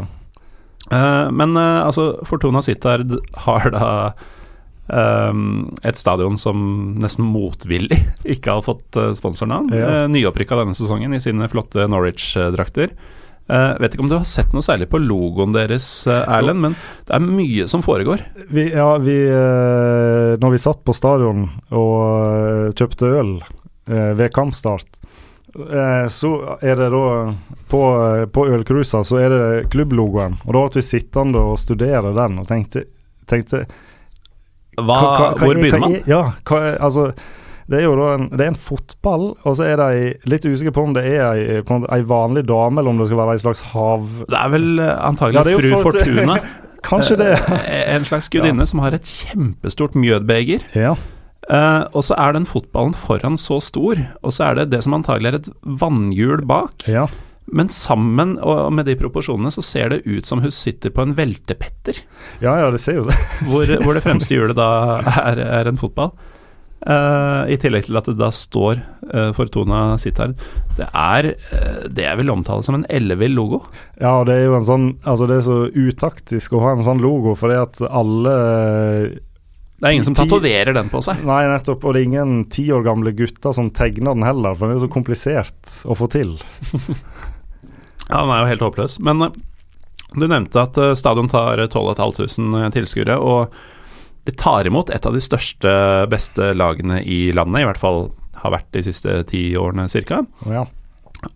[0.88, 3.14] Eh, men eh, altså, Fortuna Sittard
[3.46, 3.90] har da
[4.88, 6.60] et stadion som
[7.02, 7.98] nesten motvillig
[8.36, 9.74] ikke har fått uh, sponsornavn.
[9.76, 9.90] Ja.
[9.92, 12.94] Uh, Nyopprykka denne sesongen i sine flotte Norwich-drakter.
[13.48, 16.74] Uh, vet ikke om du har sett noe særlig på logoen deres, eh, Erlend, men
[17.08, 18.20] det er mye som foregår.
[18.52, 24.34] Vi, ja, vi uh, Når vi satt på stadion og eh, kjøpte øl eh, ved
[24.36, 25.00] kampstart,
[25.56, 27.06] eh, så er det da
[27.72, 30.38] På, eh, på ølcruisa så er det klubblogoen.
[30.44, 32.84] Og da ble vi sittende og studere den og tenkte,
[33.28, 33.64] tenkte
[34.78, 35.96] Hva, hva- hvor er- begynner man?
[36.08, 37.12] Ja, hva altså
[37.68, 40.72] det er jo da en, det er en fotball, og så er de litt usikker
[40.72, 41.58] på om det er ei,
[41.92, 44.06] ei vanlig dame, eller om det skal være ei slags hav...
[44.30, 46.38] Det er vel eh, antagelig Ja, er fru for- Fortuna.
[46.88, 47.34] Kanskje det.
[47.68, 50.64] Eh, en slags gudinne som har et kjempestort mjødbeger.
[50.80, 50.94] Ja.
[51.52, 54.96] Uh, og så er den fotballen foran så stor, og så er det det som
[54.96, 55.50] antagelig er et
[55.84, 56.88] vannhjul bak.
[56.88, 57.08] ja.
[57.48, 61.16] Men sammen og med de proporsjonene så ser det ut som hun sitter på en
[61.16, 62.02] veltepetter,
[62.44, 63.16] Ja, ja, det ser jo det.
[63.48, 66.12] hvor, hvor det fremste hjulet da er, er en fotball.
[66.78, 68.78] Uh, I tillegg til at det da står
[69.10, 70.36] uh, Fortuna Sittard.
[70.78, 73.64] Det er uh, det jeg vil omtale som en ellevill logo.
[73.98, 77.02] Ja, det er jo en sånn Altså, det er så utaktisk å ha en sånn
[77.02, 78.36] logo, fordi at alle
[79.82, 81.26] Det er ingen som tatoverer den på seg.
[81.26, 81.82] Nei, nettopp.
[81.82, 84.80] Og det er ingen ti år gamle gutter som tegner den heller, for den er
[84.80, 86.38] jo så komplisert å få til.
[88.10, 89.00] Ja, den er jo helt håpløs.
[89.04, 89.34] Men eh,
[90.16, 93.52] du nevnte at eh, stadion tar 12.500 tilskuere, og
[94.28, 95.72] de tar imot et av de største,
[96.12, 98.10] beste lagene i landet, i hvert fall
[98.44, 100.22] har vært de siste ti årene ca.
[100.46, 100.66] Ja.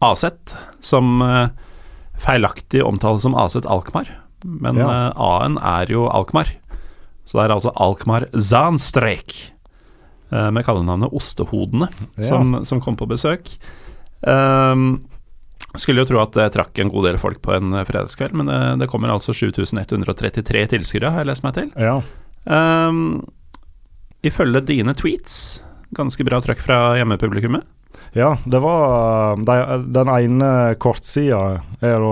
[0.05, 1.47] Aset, som eh,
[2.21, 4.11] feilaktig omtales som Aset Alkmaar,
[4.45, 4.89] men Ja.
[4.89, 6.51] eh, A-en er jo Alkmaar.
[7.25, 9.33] Så det er altså Alkmaar Zanstrek
[10.31, 12.23] eh, med kallenavnet Ostehodene, Ja.
[12.27, 13.49] som, som kom på besøk.
[14.27, 15.01] Ehm,
[15.79, 18.49] skulle jo tro at det trakk en god del folk på en eh, fredagskveld, men
[18.51, 21.71] det, det kommer altså 7133 tilskuere, har jeg lest meg til.
[21.79, 22.01] ja.
[22.41, 23.21] Um,
[24.25, 25.61] ifølge dine tweets,
[25.93, 27.67] ganske bra trøkk fra hjemmepublikummet.
[28.17, 29.55] Ja, det var de,
[29.93, 30.49] Den ene
[30.81, 32.11] kortsida er da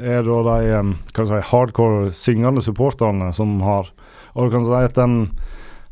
[0.00, 3.88] er da de si, hardcore syngende supporterne som har
[4.34, 5.30] Og du kan si at den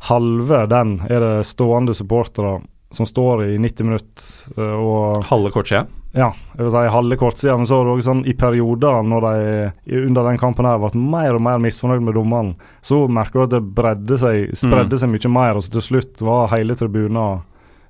[0.09, 2.59] halve, den er det stående supportere
[2.91, 4.29] som står i 90 minutter.
[4.57, 5.85] eh, Og Halve kortsida.
[6.11, 9.25] Ja, jeg vil si halve kortsida, men så er det også sånn i perioder når
[9.27, 12.51] de under den kampen her ble mer og mer misfornøyd med dommeren,
[12.83, 16.23] så merker du at det bredde seg, spredde seg mye mer, og så til slutt
[16.27, 17.45] var hele tribunen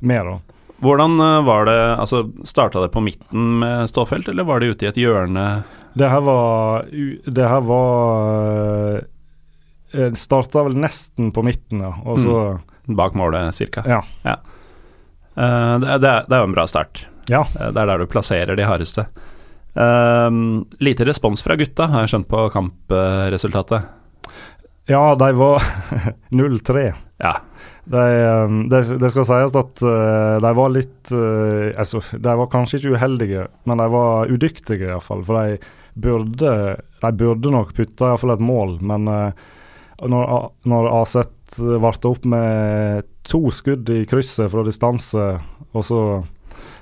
[0.05, 0.37] med, da.
[0.81, 4.85] Hvordan eh, var det Altså, starta det på midten med ståfelt, eller var det ute
[4.85, 5.63] i et hjørne?
[5.93, 9.01] Det her var Det her var
[9.93, 11.93] uh, Starta vel nesten på midten, ja.
[12.05, 12.37] Og så
[12.89, 13.83] Bak målet, cirka.
[13.85, 14.01] Ja.
[14.25, 17.05] Eh, det, det, er, det er jo en bra start.
[17.31, 17.45] Ja.
[17.59, 19.07] Eh, det er der du plasserer de hardeste.
[19.71, 23.87] Um, lite respons fra gutta, har jeg skjønt på kampresultatet.
[24.91, 25.63] Ja, de var
[26.41, 26.89] 0-3.
[27.21, 27.35] Ja.
[27.85, 32.49] De, de det, det skal sies at uh, de var litt uh, altså, De var
[32.51, 35.23] kanskje ikke uheldige, men de var udyktige iallfall.
[35.27, 35.61] For de
[36.01, 36.51] burde,
[37.01, 40.29] de burde nok putta iallfall et mål, men når,
[40.71, 45.25] når Aset varte opp med to skudd i krysset fra distanse,
[45.75, 45.99] og så,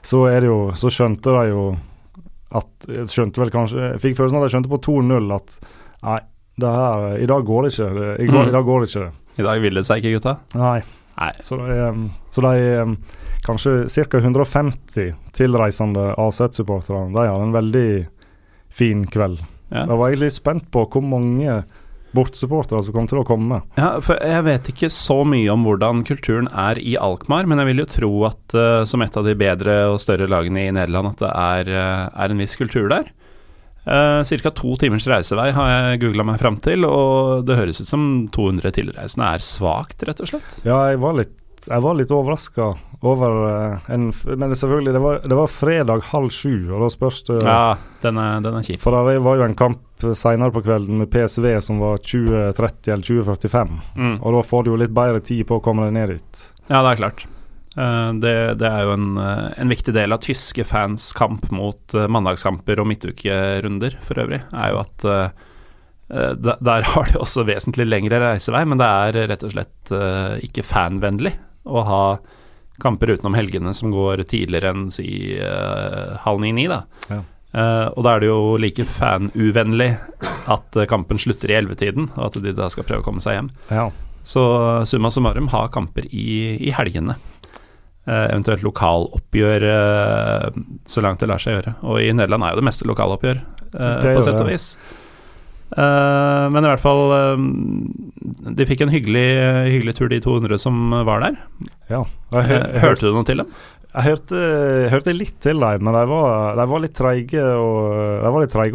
[0.06, 1.64] så det jo Så skjønte de jo
[2.56, 5.58] at Skjønte vel kanskje Jeg fikk følelsen av at jeg skjønte på 2-0 at
[6.08, 6.20] nei,
[6.60, 7.90] det her, i dag går det ikke.
[8.20, 8.48] I, går, Mm.
[8.50, 9.12] I dag går det ikke.
[9.40, 10.34] I dag ville det seg ikke, gutta.
[10.60, 10.80] Nei.
[11.20, 11.32] Nei.
[11.44, 12.96] Så de, så de
[13.46, 14.20] kanskje ca.
[14.20, 17.86] 150 tilreisende AZ-supporterne, de hadde en veldig
[18.70, 19.40] fin kveld.
[19.70, 19.86] Ja.
[19.86, 21.62] Jeg var egentlig spent på hvor mange
[22.16, 23.62] bortsupportere som kom til å komme.
[23.80, 27.72] Ja, for Jeg vet ikke så mye om hvordan kulturen er i Alkmaar, men jeg
[27.72, 31.14] vil jo tro at uh, som et av de bedre og større lagene i Nederland,
[31.14, 33.12] at det er, uh, er en viss kultur der.
[33.90, 34.52] Uh, Ca.
[34.52, 38.04] to timers reisevei har jeg googla meg fram til, og det høres ut som
[38.36, 40.58] 200 tilreisende er svakt, rett og slett.
[40.68, 45.20] Ja, jeg var litt, jeg var litt overraska over uh, en Men selvfølgelig, det var,
[45.24, 48.82] det var, fredag halv sju, og da spørs det Ja, den er, den er kjip.
[48.84, 53.08] For det var jo en kamp seinere på kvelden med PSV som var 2030 eller
[53.08, 54.16] 2045, mm.
[54.20, 56.42] og da får du jo litt bedre tid på å komme deg ned dit.
[56.68, 57.26] Ja, det er klart.
[57.78, 62.82] Uh, det, det, er jo en, en, viktig del av tyske fans kamp mot mandagskamper
[62.82, 65.08] og midtukerunder for øvrig, er jo at
[66.10, 69.92] der har de også vesentlig lengre reisevei, men det er rett og slett
[70.42, 71.36] ikke fanvennlig
[71.70, 72.04] å ha
[72.82, 76.84] kamper utenom helgene som går tidligere enn si uh, halv ni-ni, da.
[77.10, 77.22] Ja.
[77.50, 79.90] Uh, og da er det jo like fanuvennlig
[80.54, 83.40] at uh, kampen slutter i ellevetiden, og at de da skal prøve å komme seg
[83.40, 83.50] hjem.
[83.74, 83.90] Ja.
[84.28, 84.44] Så
[84.90, 87.16] summa summarum ha kamper i, i helgene.
[88.10, 89.64] eventuelt lokaloppgjør
[90.86, 91.74] så langt det lar seg gjøre.
[91.86, 93.40] Og i Nederland er jo det meste lokaloppgjør,
[93.72, 94.74] på sett og vis.
[95.70, 97.42] Uh, men i hvert fall uh,
[98.58, 99.28] De fikk en hyggelig,
[99.70, 101.36] hyggelig, tur, de 200 som var der.
[101.92, 103.52] Ja, hør, uh, hørte du noe til dem?
[103.90, 104.40] Jeg hørte,
[104.94, 107.46] hørte litt til dem, men de var, de var litt treige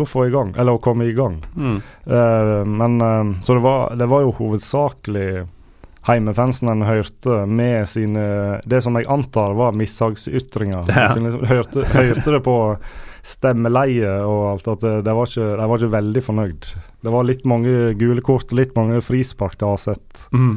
[0.03, 1.37] å få i gang, eller å komme i gang.
[1.55, 1.77] Mm.
[2.67, 2.97] men
[3.39, 5.29] Så det var, det var jo hovedsakelig
[6.05, 10.91] heimefansen en hørte med sine Det som jeg antar var mishagsytringer.
[10.93, 11.11] Ja.
[11.49, 12.59] Hørte, hørte det på
[13.25, 14.69] stemmeleie og alt.
[14.77, 16.71] At de var, ikke, de var ikke veldig fornøyd.
[17.05, 20.27] Det var litt mange gule kort litt mange frispark til har sett.
[20.37, 20.57] Mm.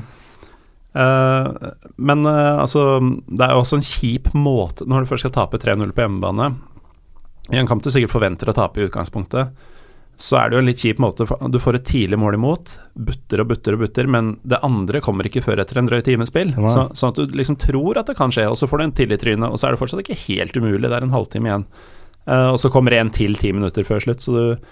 [0.98, 1.54] Uh,
[1.96, 5.60] men uh, altså, det er jo også en kjip måte når du først skal tape
[5.62, 6.52] 3-0 på hjemmebane.
[7.54, 9.54] I en kamp du sikkert forventer å tape i utgangspunktet,
[10.17, 11.27] så er det jo en litt kjip måte.
[11.53, 12.71] Du får et tidlig mål imot,
[13.06, 16.32] butter og butter og butter, men det andre kommer ikke før etter en drøy times
[16.34, 16.56] spill.
[16.58, 18.95] Så, sånn at du liksom tror at det kan skje, og så får du en
[18.97, 20.88] tidlig tryne, og så er det fortsatt ikke helt umulig.
[20.88, 21.67] Det er en halvtime igjen.
[22.27, 24.63] Uh, og så kommer en til ti minutter før slutt, så du uh,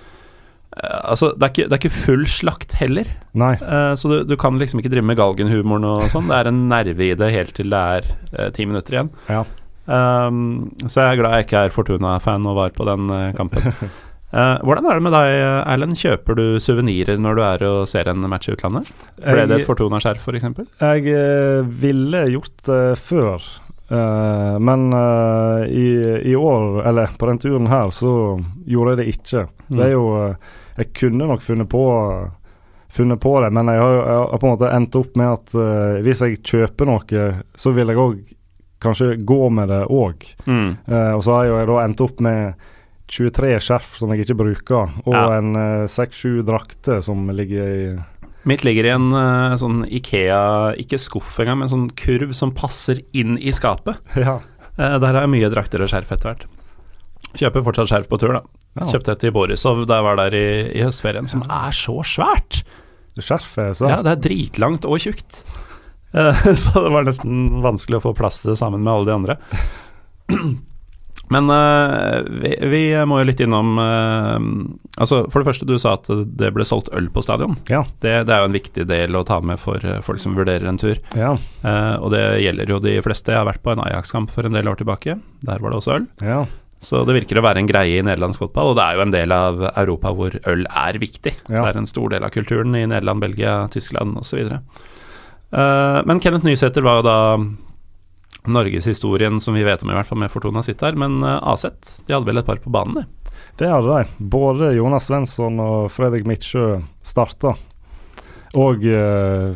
[1.06, 3.12] Altså, det er, ikke, det er, ikke, full slakt heller.
[3.38, 6.26] Uh, så du, du, kan liksom ikke drive med galgenhumoren og sånn.
[6.32, 9.14] Det er en nerve i det helt til det er ti minutter igjen.
[9.30, 9.46] Ja.
[9.86, 13.70] Um, så jeg er glad jeg ikke er Fortuna-fan og var på den kampen.
[14.36, 15.34] hvordan er det med deg,
[15.72, 15.98] Erlend?
[16.00, 18.90] Kjøper du suvenirer når du er og ser en match i utlandet?
[19.22, 20.66] Ble det et Fortuna-skjerf, f.eks.?
[20.82, 23.46] Jeg ville gjort det før.
[23.92, 24.94] Uh, men
[25.70, 29.44] i, i, år, eller på den turen her, så gjorde jeg det ikke.
[29.68, 29.76] Mm.
[29.78, 31.84] Det er jo uh, Jeg kunne nok funnet på,
[32.90, 35.54] funnet på det, men jeg har, jeg har, på en måte endt opp med at
[36.04, 38.18] hvis jeg kjøper noe, så vil jeg òg
[38.84, 40.26] kanskje gå med det òg.
[40.46, 40.76] Mm.
[41.16, 42.66] og så har jeg da endt opp med
[43.12, 45.38] 23 skjerf som jeg ikke bruker, og ja.
[45.38, 47.90] en seks-sju drakter som ligger i
[48.46, 53.02] Mitt ligger i en uh, sånn Ikea, ikke skuff engang, men sånn kurv som passer
[53.18, 54.02] inn i skapet.
[54.26, 54.38] Ja.
[54.76, 56.46] Uh, der har jeg mye drakter og skjerf etter hvert.
[57.40, 58.42] Kjøper fortsatt skjerf på tur, da.
[58.78, 58.90] Ja.
[58.92, 62.62] Kjøpte et i Borisov da jeg var der i, i høstferien, som er så svært.
[63.16, 63.94] Skjerf er svært?
[63.96, 65.42] Ja, det er dritlangt og tjukt.
[66.14, 69.16] Uh, så det var nesten vanskelig å få plass til det sammen med alle de
[69.16, 69.40] andre.
[71.34, 74.36] Men uh, vi, vi, må jo litt innom uh,
[75.02, 77.58] Altså For det første, du sa at det ble solgt øl på stadion.
[77.72, 77.84] Ja.
[78.04, 80.68] Det, det, er jo en viktig del å ta med for uh, folk som vurderer
[80.70, 81.00] en tur.
[81.18, 81.36] Ja.
[82.00, 83.34] og det gjelder jo de fleste.
[83.34, 85.18] Jeg har vært på en Ajax-kamp for en del år tilbake.
[85.46, 86.08] Der var det også øl.
[86.22, 86.46] Ja.
[86.86, 89.14] Så det virker å være en greie i nederlandsk fotball, og det er jo en
[89.14, 91.34] del av Europa hvor øl er viktig.
[91.48, 94.52] Det er en stor del av kulturen i Nederland, Belgia, Tyskland osv.
[95.56, 97.20] Uh, men Kenneth Nysæter var jo da
[98.48, 100.98] norgeshistorien som vi vet om, i hvert fall med Fortuna sitt der.
[101.00, 103.36] Men eh, Aset, de hadde vel et par på banen, de?
[103.60, 104.26] Det hadde de.
[104.32, 107.56] Både Jonas Svensson og Fredrik Midtsjø starta.
[108.56, 109.56] Og uh,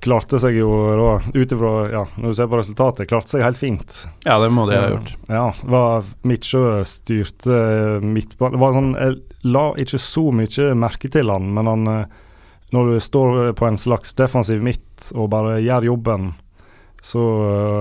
[0.00, 3.60] klarte seg jo da, ut ifra ja, når du ser på resultatet, klarte seg helt
[3.60, 3.98] fint.
[4.24, 5.12] Ja, det må de ha gjort.
[5.28, 7.60] Ja, var Midtsjø styrte
[8.04, 11.88] midtbanen sånn, Jeg la ikke så mye merke til han, men han
[12.72, 16.30] når du står på en slags defensiv midt og bare gjør jobben
[17.02, 17.22] så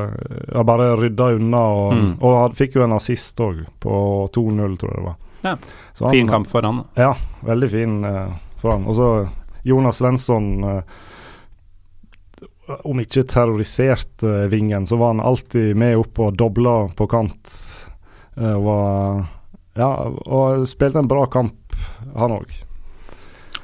[0.10, 2.14] jeg uh, bare rydda unna, og, mm.
[2.26, 3.98] og han fikk jo en assist òg, på
[4.34, 5.20] 2-0, tror jeg det var.
[5.42, 5.54] Ja.
[6.00, 6.82] Han, fin kamp for han.
[6.98, 7.14] Ja,
[7.46, 8.88] veldig fin uh, for han.
[8.90, 9.12] Og så
[9.62, 10.82] Jonas Svensson uh,
[12.82, 17.54] Om ikke terrorisert uh, vingen, så var han alltid med opp og dobla på kant.
[18.38, 19.22] Uh, var,
[19.78, 19.92] ja,
[20.26, 21.76] og spilte en bra kamp,
[22.16, 22.56] han òg.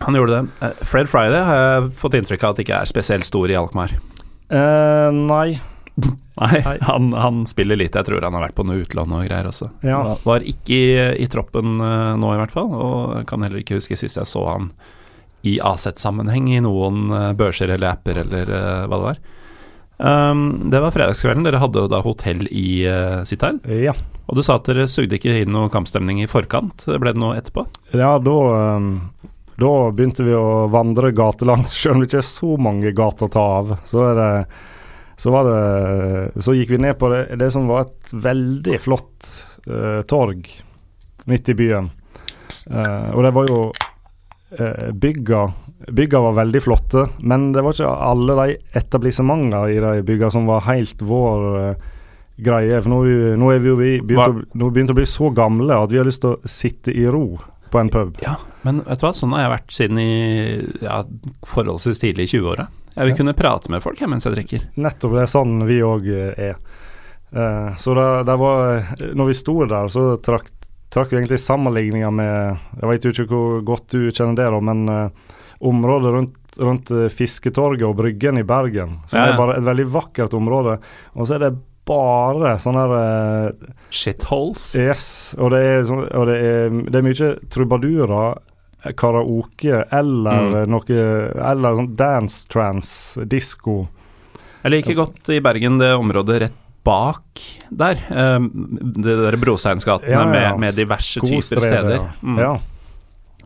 [0.04, 0.74] Han gjorde det.
[0.86, 3.96] Fred Friday har jeg fått inntrykk av at ikke er spesielt stor i Alkmaar.
[4.54, 5.58] Uh, nei.
[6.38, 7.98] Nei, han, han, spiller lite.
[7.98, 9.72] Jeg tror han har vært på noe utland og greier også.
[9.88, 10.04] Ja.
[10.22, 10.92] Var ikke i,
[11.24, 12.70] i troppen uh, nå, i hvert fall.
[12.70, 14.72] Og kan heller ikke huske sist jeg så han
[15.48, 19.26] i Aset-sammenheng i noen eh, børser eller apper eller eh, hva det var.
[19.98, 21.46] Um, det var fredagskvelden.
[21.48, 23.58] Dere hadde jo da hotell i uh, Sitail.
[23.66, 23.96] Ja.
[24.30, 26.86] Og du sa at dere sugde ikke inn noe kampstemning i forkant.
[26.86, 27.64] Ble det noe etterpå?
[27.98, 28.36] Ja, da,
[28.78, 28.92] um,
[29.58, 33.34] da begynte vi å vandre gatelangs, selv om det ikke er så mange gater å
[33.34, 33.76] ta av.
[33.90, 34.30] Så, det,
[35.18, 39.32] så, var det, så gikk vi ned på det, det som var et veldig flott
[39.70, 40.50] uh, torg
[41.28, 41.90] midt i byen.
[42.70, 45.48] Uh, og det var jo uh, bygga
[45.94, 50.48] Bygga var veldig flotte, men det var ikke alle de etablissementene i de bygga som
[50.50, 51.92] var helt vår uh,
[52.44, 52.80] greie.
[52.82, 52.98] For nå,
[53.38, 56.10] nå er vi jo begynt, å, nå begynt å bli så gamle at vi har
[56.10, 57.38] lyst til å sitte i ro
[57.72, 58.18] på en pub.
[58.24, 58.36] Ja,
[58.68, 60.12] men vet du hva, sånn har jeg vært siden i
[60.84, 61.02] ja,
[61.48, 62.68] forholdsvis tidlig i 20-åra.
[62.98, 63.18] Jeg vil ja.
[63.22, 64.68] kunne prate med folk jeg, mens jeg drikker.
[64.82, 66.58] Nettopp, det er sånn vi òg er.
[67.36, 70.48] Uh, så det, det var Når vi sto der, så trakk,
[70.96, 74.62] trakk vi egentlig sammenligninger med Jeg vet jo ikke hvor godt du kjenner det, da,
[74.64, 75.36] men uh,
[75.68, 79.00] området rundt, rundt Fisketorget og Bryggen i Bergen.
[79.10, 79.32] Som ja.
[79.32, 80.78] er bare et veldig vakkert område.
[81.18, 81.56] Og så er det
[81.88, 84.70] bare sånne her uh, Shitholes?
[84.80, 85.08] Yes.
[85.40, 88.44] Og det er, sånn, og det er, det er mye trubadurer,
[88.98, 90.70] karaoke eller mm.
[90.70, 90.98] noe
[91.50, 93.82] Eller sånn dance, trance, disko.
[94.62, 98.00] Jeg liker godt i Bergen det området rett bak der.
[98.10, 98.48] Um,
[98.96, 100.32] det der Brosteinsgatene ja, ja.
[100.32, 102.06] med, med, diverse typer steder.
[102.22, 102.40] Mm.
[102.40, 102.54] Ja.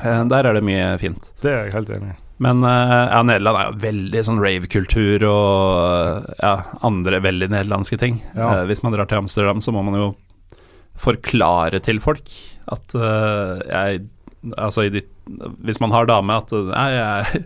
[0.01, 1.32] Eh, der er det mye fint.
[1.41, 2.17] Det er jeg helt enig i.
[2.41, 6.54] Men eh, ja, Nederland er jo veldig sånn rave-kultur og ja,
[6.88, 8.21] andre veldig nederlandske ting.
[8.34, 8.62] Ja.
[8.62, 10.08] Eh, hvis man drar til Amsterdam, så må man jo
[11.01, 12.27] forklare til folk
[12.71, 14.01] at jeg
[14.58, 15.10] Altså ditt,
[15.62, 17.41] hvis man har dame, at nei, jeg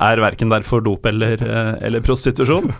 [0.00, 1.42] er verken der for dop eller,
[1.84, 2.70] eller prostitusjon.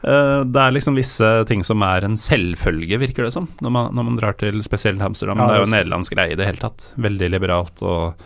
[0.00, 4.06] Det er liksom visse ting som er en selvfølge, virker det som, når man, når
[4.08, 5.42] man drar til spesielt Amsterdam.
[5.42, 6.86] Ja, det er jo nederlandsk greie i det hele tatt.
[6.96, 8.24] Veldig liberalt og,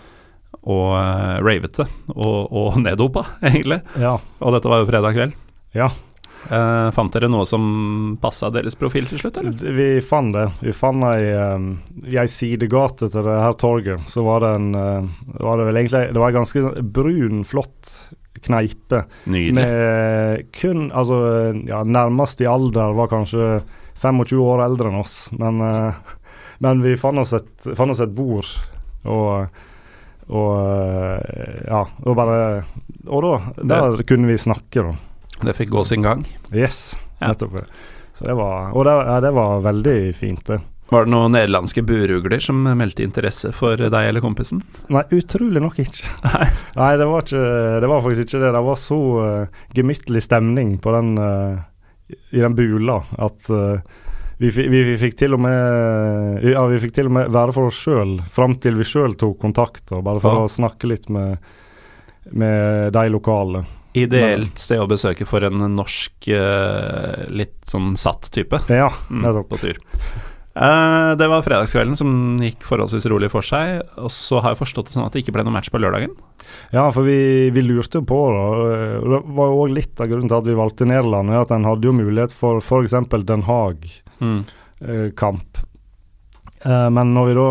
[0.66, 1.86] og uh, ravete.
[2.14, 3.80] Og, og neddopa, egentlig.
[4.00, 4.16] Ja.
[4.40, 5.38] Og dette var jo fredag kveld.
[5.76, 5.90] Ja.
[6.46, 7.62] Uh, fant dere noe som
[8.22, 9.56] passa deres profil til slutt, eller?
[9.76, 10.46] Vi fant det.
[10.62, 11.72] Vi fant ei, um,
[12.06, 15.08] i ei sidegate til det her torget, så var det en uh,
[15.42, 17.96] var det vel egentlig Det var en ganske brun, flott
[18.46, 19.02] kneipe.
[19.24, 19.56] Nydelig.
[19.56, 21.18] Med kun Altså,
[21.66, 23.60] ja, nærmest i alder var kanskje
[23.96, 25.62] 25 år eldre enn oss, men,
[26.62, 28.50] men vi fant oss, et, fant oss et bord,
[29.08, 29.48] og
[30.26, 31.22] og
[31.68, 32.38] ja, og bare
[33.06, 34.94] Og da, der kunne vi snakke, da.
[35.44, 36.24] Det fikk gå sin gang?
[36.50, 37.60] Yes, nettopp.
[38.16, 40.58] Så det var, og det, ja, det var veldig fint, det.
[40.88, 44.60] Var det noen nederlandske burugler som meldte interesse for deg eller kompisen?
[44.94, 46.06] Nei, utrolig nok ikke.
[46.24, 46.46] Nei,
[46.80, 47.46] Nei det, var ikke,
[47.82, 48.52] det var faktisk ikke det.
[48.54, 53.82] Det var så uh, gemyttlig stemning på den, uh, i den bula at uh,
[54.38, 57.70] vi, vi, vi, fikk til og med Ja, vi fikk til og med være for
[57.70, 60.44] oss sjøl fram til vi sjøl tok kontakt, og bare for ja.
[60.44, 61.40] å snakke litt med,
[62.36, 63.64] med de lokale.
[63.96, 66.28] Ideelt sted å besøke for en norsk,
[67.32, 68.60] litt sånn satt type.
[68.68, 69.46] Ja, mm, nettopp.
[69.46, 69.80] Mm, på tur.
[70.56, 73.82] Uh, det var fredagskvelden som gikk forholdsvis rolig for seg.
[74.00, 76.14] Og så har jeg forstått det sånn at det ikke ble noe match på lørdagen.
[76.72, 78.46] Ja, for vi, vi lurte jo på det.
[79.04, 81.90] Det var jo òg litt av grunnen til at vi valgte Nederland, at en hadde
[81.90, 82.96] jo mulighet for f.eks.
[83.28, 84.22] Den Haag-kamp.
[84.24, 84.42] Mm.
[86.64, 87.50] Uh, men når vi da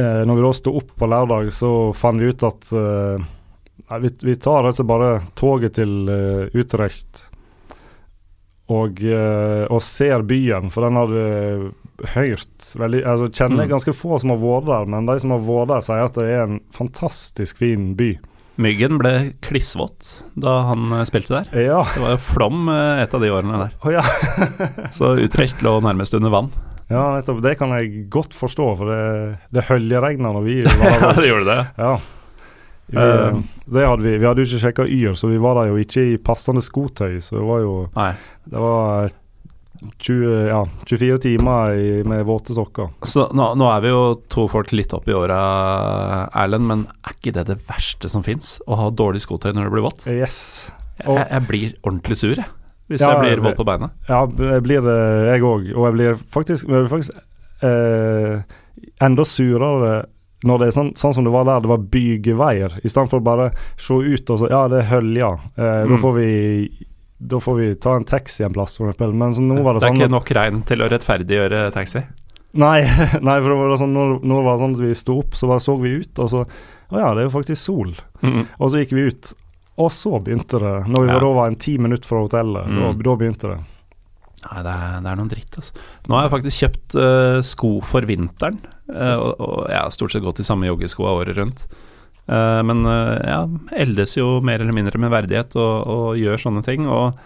[0.00, 4.68] Når vi da sto opp på lørdag, så fant vi ut at vi, vi, tar
[4.68, 6.06] altså bare toget til
[6.54, 7.24] Utrecht
[8.70, 11.70] og, uh, og, ser byen, for den har du
[12.14, 13.70] hørt veldig altså Kjenner mm.
[13.74, 16.28] ganske få som har vært der, men de som har vært der, sier at det
[16.30, 18.14] er en fantastisk fin by.
[18.60, 19.12] Myggen ble
[19.44, 21.52] klissvåt da han eh, spilte der.
[21.70, 21.80] Ja.
[21.94, 23.76] Det var jo flom eh, et av de årene der.
[23.80, 24.04] Oh, ja.
[24.96, 26.50] Så Utrecht lå nærmest under vann.
[26.90, 27.40] Ja, nettopp.
[27.44, 29.02] Det kan jeg godt forstå, for det,
[29.54, 30.98] det høljeregna når vi var der.
[31.06, 31.60] ja, det gjorde det.
[31.78, 31.92] Ja.
[32.90, 34.16] Uh, det hadde vi.
[34.18, 37.20] Vi hadde jo ikke sjekka Yr, så vi var der jo ikke i passende skotøy.
[37.22, 38.12] Så det var jo Nei.
[38.50, 39.12] Det var
[39.98, 42.90] 20, ja, 24 timer i, med våte sokker.
[43.06, 45.38] Så nå, nå, er vi jo to folk litt opp i åra,
[46.42, 48.58] Erlend, men er ikke det det verste som fins?
[48.68, 50.04] Å ha dårlig skotøy når det blir vått?
[50.10, 50.40] Yes.
[51.06, 52.48] Og, jeg, jeg, blir ordentlig sur, jeg.
[52.90, 53.92] Hvis ja, jeg blir våt på beina.
[54.10, 55.68] Ja, jeg blir det, jeg òg.
[55.76, 57.14] Og jeg blir faktisk, jeg blir faktisk
[57.64, 58.40] eh,
[59.06, 59.92] enda surere
[60.46, 63.24] når det er sånn, sånn, som det var der, det var byggeveier, i stedet for
[63.24, 65.34] bare se ut og så Ja, det er hølja.
[65.56, 65.92] Eh, mm.
[65.92, 66.30] Da får vi
[67.20, 69.12] da får vi ta en taxi en plass, for eksempel.
[69.12, 72.00] Men så nå var det, det er sånn ikke nok regn til å rettferdiggjøre taxi?
[72.58, 72.78] Nei,
[73.28, 75.64] nei for det var sånn, når, når det sånn at vi sto opp, så bare
[75.64, 76.44] så vi ut, og så
[76.90, 77.92] Å ja, det er jo faktisk sol.
[78.24, 78.40] Mm.
[78.58, 79.28] Og så gikk vi ut,
[79.78, 80.72] og så begynte det.
[80.90, 81.18] Når vi ja.
[81.22, 82.80] da var en ti minutter fra hotellet, mm.
[82.80, 83.58] da, da begynte det.
[84.40, 85.82] Nei, det er, det er, noen dritt, altså.
[86.08, 88.60] Nå har jeg faktisk kjøpt uh, sko for vinteren.
[88.88, 91.66] Uh, og, og, jeg har stort sett gått i samme joggesko året rundt.
[92.30, 93.42] Uh, men uh, ja,
[93.76, 96.88] eldes jo mer eller mindre med verdighet og, og gjør sånne ting.
[96.88, 97.20] Og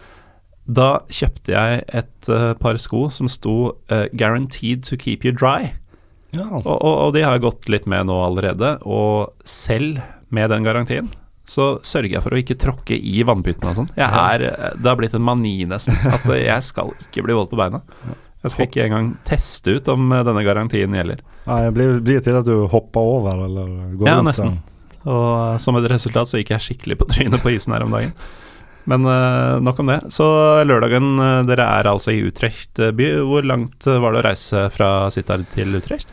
[0.64, 3.76] da kjøpte jeg et par sko som sto
[4.16, 5.74] 'Guaranteed to keep you dry'.
[6.34, 6.48] Ja.
[6.56, 8.78] Og, og de har jeg gått litt med nå allerede.
[8.88, 10.00] Og selv
[10.34, 11.12] med den garantien
[11.45, 13.88] så sørger jeg for å ikke tråkke i vannpyttene og sånn.
[13.99, 14.45] Jeg er,
[14.80, 17.82] Det har blitt en mani nesten at jeg skal ikke bli våt på beina.
[18.45, 21.20] Jeg skal ikke engang teste ut om denne garantien gjelder.
[21.49, 24.28] Nei, blir, blir det til at du hopper over, eller går Ja, rundt?
[24.32, 24.57] nesten.
[25.05, 28.12] Og som et resultat så gikk jeg skikkelig på trynet på isen her om dagen.
[28.88, 29.99] Men eh, nok om det.
[30.12, 30.24] Så
[30.68, 33.11] lørdagen, eh, dere er altså i Utrecht eh, by.
[33.24, 36.12] Hvor langt eh, var det å reise fra Sittard til Utrecht?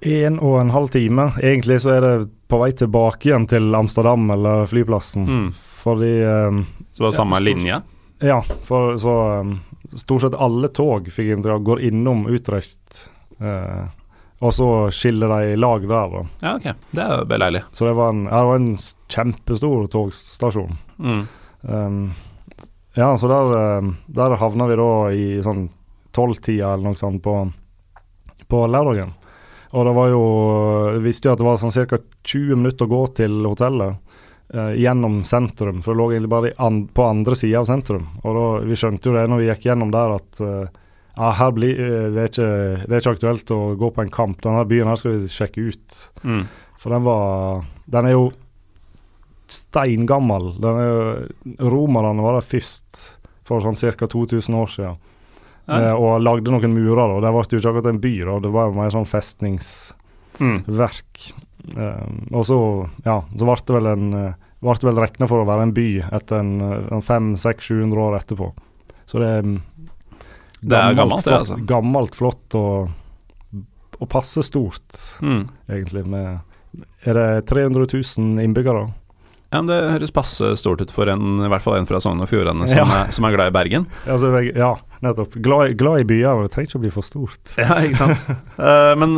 [0.00, 1.32] En og en halv time.
[1.42, 2.16] Egentlig så er det
[2.48, 5.26] på vei tilbake igjen til Amsterdam eller flyplassen.
[5.26, 5.48] Mm.
[5.82, 7.80] Fordi um, Så det var samme ja, linje?
[8.18, 13.06] Ja, for så um, Stort sett alle tog fikk inntrykk av går innom Utrecht.
[13.40, 13.88] Uh,
[14.44, 16.20] og så skiller de lag der, da.
[16.44, 16.66] Ja, ok.
[16.92, 17.62] Det er beleilig.
[17.72, 18.68] Så det var en, det var en
[19.10, 20.76] kjempestor togstasjon.
[21.00, 21.22] Mm.
[21.62, 22.02] Um,
[22.94, 25.64] ja, så der, der havna vi da i sånn
[26.14, 27.34] tolvtida eller noe sånt på,
[28.46, 29.16] på lørdagen.
[29.76, 30.22] Og det var jo
[30.94, 31.98] Vi visste jo at det var sånn ca.
[32.24, 33.98] 20 minutter å gå til hotellet.
[34.54, 38.06] eh, gjennom sentrum, for det lå egentlig bare an, på andre sida av sentrum.
[38.24, 40.68] Og da, Vi skjønte jo det når vi gikk gjennom der at eh,
[41.18, 44.10] ja, her blir, eh, det, er ikke, det er ikke aktuelt å gå på en
[44.14, 44.40] kamp.
[44.40, 45.98] Denne byen her skal vi sjekke ut.
[46.22, 46.46] Mm.
[46.78, 48.32] For den var Den er jo
[49.48, 50.52] steingammel.
[50.60, 53.04] Den er jo Romerne var der først
[53.48, 54.06] for sånn ca.
[54.06, 54.98] 2000 år siden.
[55.68, 55.90] Ja.
[55.90, 57.10] Eh, og lagde noen murer.
[57.18, 58.38] og Det ble jo ikke akkurat en by, da.
[58.40, 61.14] det var jo mer sånn festningsverk.
[61.76, 62.28] Mm.
[62.32, 62.56] Og så
[63.04, 64.32] ja, så ble det vel en eh,
[64.64, 66.52] ble vel regna for å være en by etter en,
[66.96, 68.46] en 500-600-700 år etterpå.
[69.08, 69.62] Så det er gammelt,
[70.60, 71.56] Det er gammelt, det, flott, altså.
[71.68, 72.76] Gammelt, flott og,
[74.00, 74.90] og passe stort,
[75.22, 75.44] Mm.
[75.70, 76.02] egentlig.
[76.06, 76.26] Med,
[77.06, 78.88] er det 300 000 innbyggere?
[79.52, 82.20] Ja, men Det høres passe stort ut for en, i hvert fall en fra Sogn
[82.20, 83.06] og Fjordane som, Ja.
[83.14, 83.86] som er glad i Bergen.
[84.06, 84.26] Altså,
[84.64, 85.34] ja, nettopp.
[85.44, 86.42] Glad, glad i byer.
[86.46, 87.54] Det trenger ikke å bli for stort.
[87.60, 88.26] Ja, ikke sant.
[88.58, 89.14] Uh, men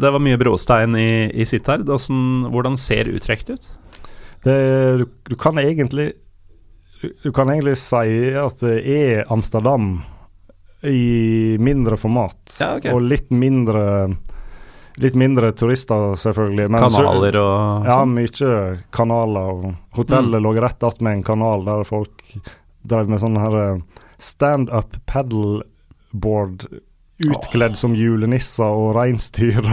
[0.00, 1.84] det var mye bråstein i, i Sittard.
[1.88, 3.68] Hvordan, hvordan ser Utrecht ut?
[4.44, 4.54] Det,
[5.00, 6.12] du, du kan egentlig
[7.22, 10.00] du, kan egentlig si at det er Amsterdam
[10.86, 12.38] i mindre format.
[12.60, 12.92] Ja, okay.
[12.94, 14.16] Og litt mindre
[14.98, 16.64] Litt mindre turister, selvfølgelig.
[16.74, 18.16] men Kanaler og Ja, sånn?
[18.16, 19.76] mye kanaler.
[19.94, 20.42] Hotellet Mm.
[20.42, 22.10] lå rett attmed en kanal der folk
[22.82, 23.78] drev med sånn her eh,
[24.18, 26.66] stand-up paddleboard.
[27.18, 29.58] Utkledd som julenisser og reinsdyr.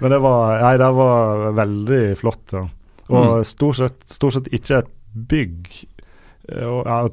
[0.00, 2.52] Men det var, nei, det var veldig flott.
[2.54, 2.66] Ja.
[3.10, 3.44] Og Mm.
[3.44, 5.66] stort, sett, stort sett ikke et bygg.
[6.48, 7.10] eh, Og, jeg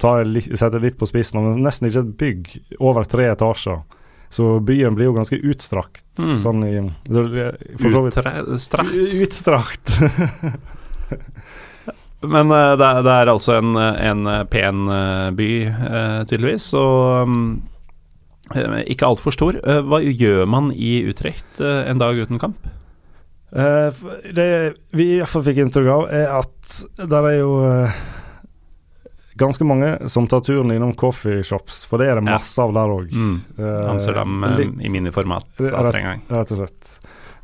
[0.57, 3.81] setter litt på spissen, men nesten ikke et bygg over tre etasjer.
[4.29, 6.03] Så byen blir jo ganske utstrakt.
[6.19, 6.35] Mm.
[6.37, 6.73] Sånn i
[7.79, 8.13] For så vidt
[9.23, 9.87] Utstrakt.
[12.21, 17.29] Men eh, det, er, det er altså en, en pen eh, by, eh, tydeligvis, og
[17.29, 17.49] mm,
[18.55, 19.59] eh, ikke altfor stor.
[19.61, 22.65] Eh, hva gjør man i Utrecht eh, en dag uten kamp?
[23.53, 24.01] Eh,
[24.35, 24.47] det
[24.97, 27.99] vi i hvert fall fikk inntrykk av, er at der er jo eh,
[29.37, 32.39] ganske mange som tar turen innom coffeeshops, for det er det Ja.
[32.39, 33.13] masse av der òg.
[33.93, 36.01] Amsterdam litt, i miniformat rett-
[36.33, 36.95] Rett og slett.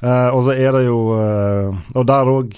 [0.01, 2.57] Eh, og så er det jo eh, Og der òg,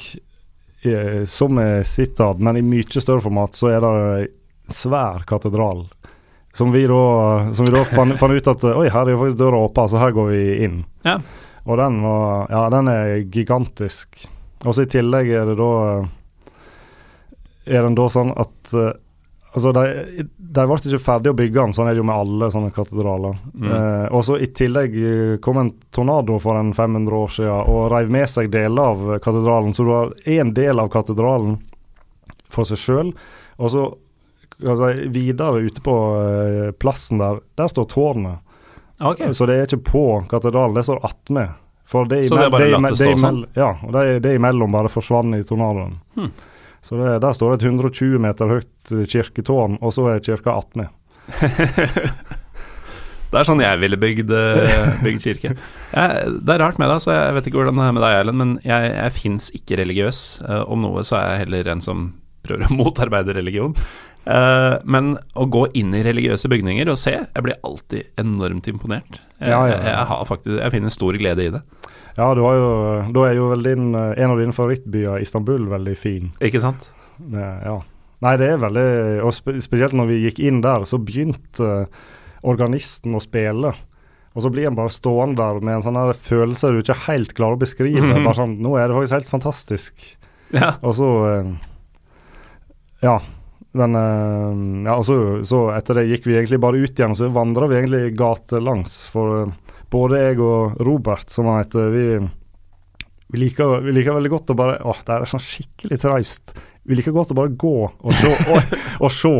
[1.29, 5.85] som er Sittard, men i mye større format, så er det en svær katedral.
[6.55, 9.59] Som vi da, som vi da fant, fant ut at Oi, her er faktisk døra
[9.65, 10.77] åpen, så her går vi inn.
[11.03, 11.17] Ja.
[11.65, 14.21] Og den var Ja, den er gigantisk.
[14.63, 15.71] Og så i tillegg er det da
[17.65, 18.93] Er den da sånn at eh,
[19.55, 22.49] Altså, de, de ble ikke ferdig å bygge den, sånn er det jo med alle
[22.51, 23.37] sånne katedraler.
[23.53, 23.67] Mm.
[23.71, 27.85] Eh, og så i tillegg eh, kom en tornado for en 500 år siden og
[27.93, 29.71] reiv med seg deler av katedralen.
[29.71, 31.61] Så du har én del av katedralen
[32.51, 33.13] for seg sjøl,
[33.55, 33.85] og så
[34.59, 38.41] altså, videre ute på eh, plassen der, der står tårnet.
[38.99, 39.23] Ok.
[39.31, 41.55] Så det er ikke på katedralen, det står attmed.
[41.87, 43.39] For det Så det er bare latt det stå sånn?
[43.55, 45.99] Ja, og det, det imellom bare forsvant i tornadoen.
[46.17, 46.31] Hmm.
[46.85, 50.57] Så det, der står det et 120 meter høyt eh, kirketårn, og så er kirka
[50.61, 50.91] attmed.
[53.25, 55.49] Det er sånn jeg ville bygd, eh, bygd kirke.
[55.57, 58.17] Jeg, det er rart med deg, så jeg vet ikke hvordan det er med deg,
[58.21, 60.19] Erlend, men jeg, jeg fins ikke religiøs.
[60.45, 62.05] Eh, om noe så er jeg heller en som
[62.45, 63.75] prøver å motarbeide religion.
[64.25, 69.19] Men å gå inn i religiøse bygninger og se, jeg blir alltid enormt imponert.
[69.37, 69.83] Jeg, Ja, ja, ja.
[69.91, 71.61] jeg, har faktisk, jeg finner stor glede i det.
[72.17, 72.67] Ja, du har jo,
[73.15, 76.31] da er jo vel din, eh, en av dine favorittbyer, Istanbul, veldig fin.
[76.41, 76.85] Ikke sant?
[77.19, 77.81] Det- Ja.
[78.21, 81.87] Nei, det er veldig Og spe, spesielt når vi gikk inn der, så begynte
[82.43, 83.73] organisten å spille.
[84.35, 87.55] Og så blir en bare stående der med en sånn følelse du ikke helt klarer
[87.57, 88.01] å beskrive.
[88.01, 88.23] Mhm.
[88.23, 89.93] Bare sånn Nå er det faktisk helt fantastisk.
[90.53, 90.73] Ja.
[90.83, 91.09] Og så
[91.39, 91.53] eh,
[93.03, 93.19] Ja.
[93.73, 97.29] Men eh, Ja, og så, så etter det gikk vi egentlig bare ut igjen, så
[97.31, 99.05] vandra vi egentlig gatelangs.
[99.11, 99.51] For eh,
[99.91, 102.05] både jeg og Robert, som han heter, vi,
[103.33, 106.55] vi, liker, vi liker veldig godt å bare Åh, det er sånn skikkelig traust.
[106.85, 108.33] Vi liker godt å bare gå og se.
[108.53, 108.75] Og,
[109.07, 109.33] og se.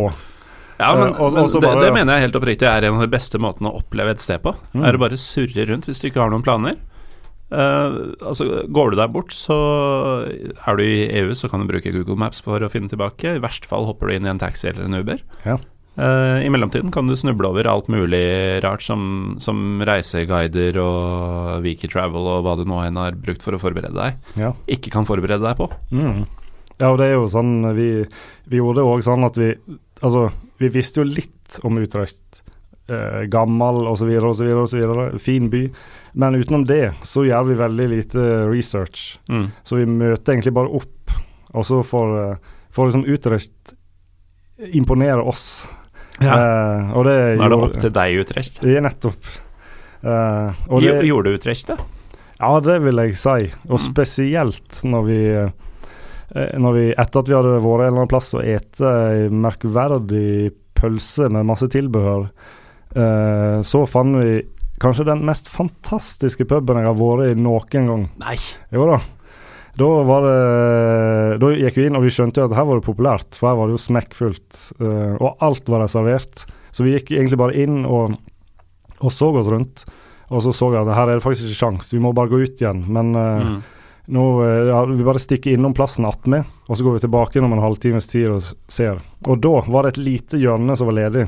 [0.79, 3.05] Ja, men, uh, og- men det, bare- det mener jeg helt oppriktig er en av
[3.05, 4.51] de beste måtene å oppleve et sted på.
[4.73, 4.83] Mm.
[4.89, 6.75] Er å bare surre rundt hvis du ikke har noen planer.
[7.53, 9.55] Uh, altså Går du deg bort, så
[10.25, 13.35] er du i EU, så kan du bruke Google Maps for å finne tilbake.
[13.37, 15.21] I verste fall hopper du inn i en taxi eller en Uber.
[15.45, 15.59] Ja.
[15.95, 18.23] Eh, I mellomtiden kan du snuble over alt mulig
[18.65, 23.55] rart som, som reiseguider og Wiki Travel og hva du nå enn har brukt for
[23.55, 24.17] å forberede deg.
[24.39, 24.51] Ja.
[24.67, 25.69] Ikke kan forberede deg på.
[25.95, 26.25] Mm.
[26.81, 27.87] Ja, og det er jo sånn Vi,
[28.51, 29.53] vi gjorde det òg sånn at vi
[30.03, 30.25] Altså,
[30.59, 32.41] vi visste jo litt om Utrecht.
[32.91, 35.15] Eh, gammel osv., osv., osv.
[35.23, 35.61] Fin by.
[36.19, 39.15] Men utenom det så gjør vi veldig lite research.
[39.31, 39.47] Mm.
[39.63, 41.15] Så vi møter egentlig bare opp,
[41.55, 43.73] og så får, eh, får liksom Utrecht
[44.75, 45.65] imponere oss.
[46.21, 48.61] Eh, og det Nå er det opp til deg, Utrecht.
[48.63, 49.27] Det er nettopp.
[50.05, 51.77] Eh, og det, Jo- Gjorde Utrecht det?
[52.39, 53.51] ja, det vil jeg si.
[53.69, 53.85] Og Mm.
[53.89, 55.49] spesielt når vi eh,
[56.59, 60.51] når vi, Etter at vi hadde vært en eller annen plass og ete ei merkverdig
[60.75, 62.29] pølse med masse tilbehør,
[62.95, 64.41] eh, så fant vi
[64.81, 68.09] kanskje den mest fantastiske puben jeg har vært i noen gang.
[68.19, 68.35] Nei.
[68.73, 68.97] Jo da.
[69.75, 72.85] Da var det Da gikk vi inn, og vi skjønte jo at her var det
[72.87, 74.61] populært, for her var det jo smekkfullt.
[74.79, 76.45] eh, og alt var reservert.
[76.71, 78.15] Så vi gikk egentlig bare inn og,
[79.01, 79.83] og så oss rundt.
[80.31, 82.39] Og så så jeg at her er det faktisk ikke sjans, vi må bare gå
[82.43, 82.85] ut igjen.
[82.87, 83.61] Men eh, Mm.
[84.15, 87.53] nå eh, ja, vi bare stikker innom plassen attmed, og så går vi tilbake om
[87.53, 88.99] en halvtimes tid og ser.
[89.27, 91.27] Og da var det et lite hjørne som var ledig.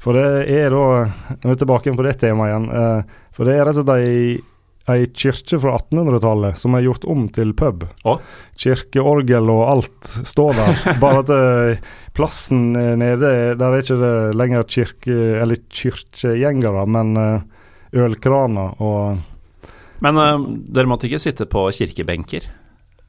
[0.00, 3.04] For det er da Nå er vi tilbake på det temaet igjen.
[3.32, 4.40] for det er rett og slett ei,
[4.88, 7.84] ei kirke fra 1800-tallet som er gjort om til pub.
[8.08, 8.16] Å.
[8.58, 10.80] Kirkeorgel og alt står der.
[11.02, 17.12] Bare at eh, plassen eh, nede, der er ikke det lenger kirke, eller kirkegjengere, men
[17.20, 19.20] eh, ølkraner og
[20.00, 20.40] Men uh,
[20.72, 22.46] dere måtte ikke sitte på kirkebenker,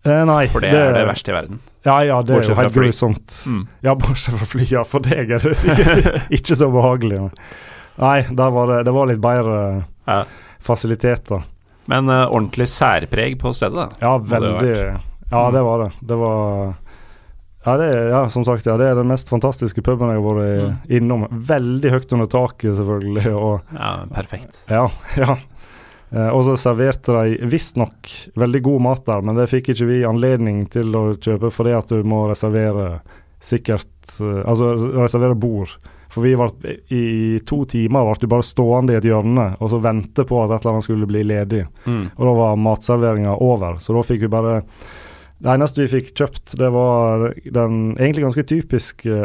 [0.03, 1.61] eh, Nei, for det, er det verste i verden.
[1.85, 3.37] Ja, ja, det er jo helt grusomt.
[3.47, 3.61] Mm.
[3.85, 4.65] Ja, bortsett fra fly.
[4.69, 7.29] Ja, for deg er det sikkert ikke så behagelig.
[8.01, 9.61] Nei, var det, det var litt bedre
[10.09, 10.23] Ja.
[10.59, 11.45] fasiliteter.
[11.91, 13.89] Men uh, ordentlig særpreg på stedet, da.
[14.01, 14.75] Ja, veldig.
[15.31, 15.53] Ja, Mm.
[15.55, 15.91] det var det.
[16.09, 16.73] Det var
[17.65, 20.25] ja, det, er- ja, som sagt, ja, det er den mest fantastiske puben jeg har
[20.25, 20.77] vært Mm.
[20.97, 21.27] innom.
[21.31, 23.27] Veldig høyt under taket, selvfølgelig.
[23.47, 24.63] Og Ja, perfekt.
[24.69, 24.87] ja,
[25.17, 25.35] ja.
[26.11, 30.01] Eh, og så serverte de visstnok veldig god mat der, men det fikk ikke vi
[30.03, 32.97] anledning til å kjøpe fordi at du må reservere
[33.39, 33.87] sikkert
[34.19, 35.77] eh, Altså reservere bord.
[36.11, 36.51] For vi var
[36.91, 40.51] i to timer ble du bare stående i et hjørne og så vente på at
[40.51, 41.61] et eller annet skulle bli ledig.
[41.85, 42.03] Mm.
[42.17, 44.57] Og da var matserveringa over, så da fikk vi bare
[45.41, 49.23] Det eneste vi fikk kjøpt, det var den egentlig ganske typiske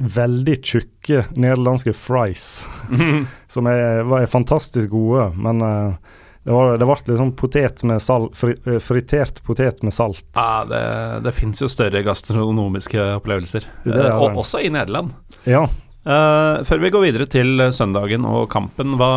[0.00, 2.64] veldig tjukke nederlandske fries,
[3.54, 8.02] som er, var, er fantastisk gode, men eh, det, var, det ble liksom potet med
[8.02, 10.24] salt, fri, eh, fritert potet med salt.
[10.34, 10.82] Ja, det,
[11.28, 15.12] det fins jo større gastronomiske opplevelser, Det Eh, og også i Nederland.
[15.48, 15.66] Ja.
[16.02, 19.12] Uh, før vi går videre til eh, søndagen og kampen, hva,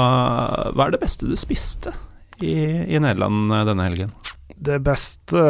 [0.69, 1.95] hva er det beste du spiste
[2.37, 2.53] i,
[2.85, 4.11] i Nederland eh, denne helgen?
[4.55, 5.41] Det beste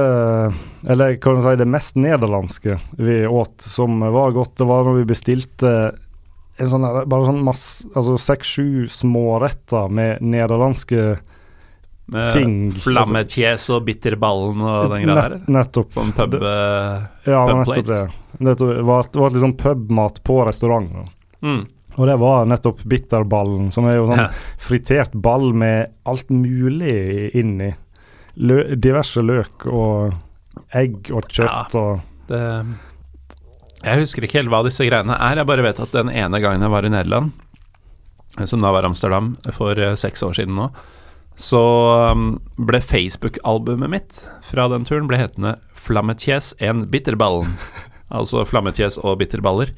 [0.89, 5.01] Eller kan du si det mest nederlandske vi åt som var godt, det var når
[5.01, 5.73] vi bestilte
[6.55, 11.17] en sånn bare sånn masse Altså seks-sju småretter med nederlandske
[12.13, 15.39] Med Ting, Flammetjes og bitterballen og den greia der?
[15.49, 15.93] Nettopp.
[15.95, 18.01] Sånn pub Det- eh, Ja, pub nettopp det.
[18.39, 21.09] det var, det var liksom pubmat på restaurant.
[21.41, 21.63] mm.
[21.97, 24.29] Og det var nettopp bitterballen, som er jo sånn
[24.59, 27.73] fritert ball med alt mulig inni.
[28.35, 30.13] Lø, diverse løk og
[30.75, 32.65] egg og kjøtt og Det,
[33.85, 35.35] jeg husker ikke helt hva disse greiene er.
[35.37, 37.31] Jeg bare vet at den ene gangen jeg var i Nederland,
[38.43, 40.69] som da var Amsterdam for eh, seks år siden nå,
[41.35, 41.61] så
[42.13, 47.57] um, ble Facebook-albumet mitt fra den turen ble hetende 'Flammetjes en bitterballen'.
[48.17, 49.73] altså flammetjes og bitterballer.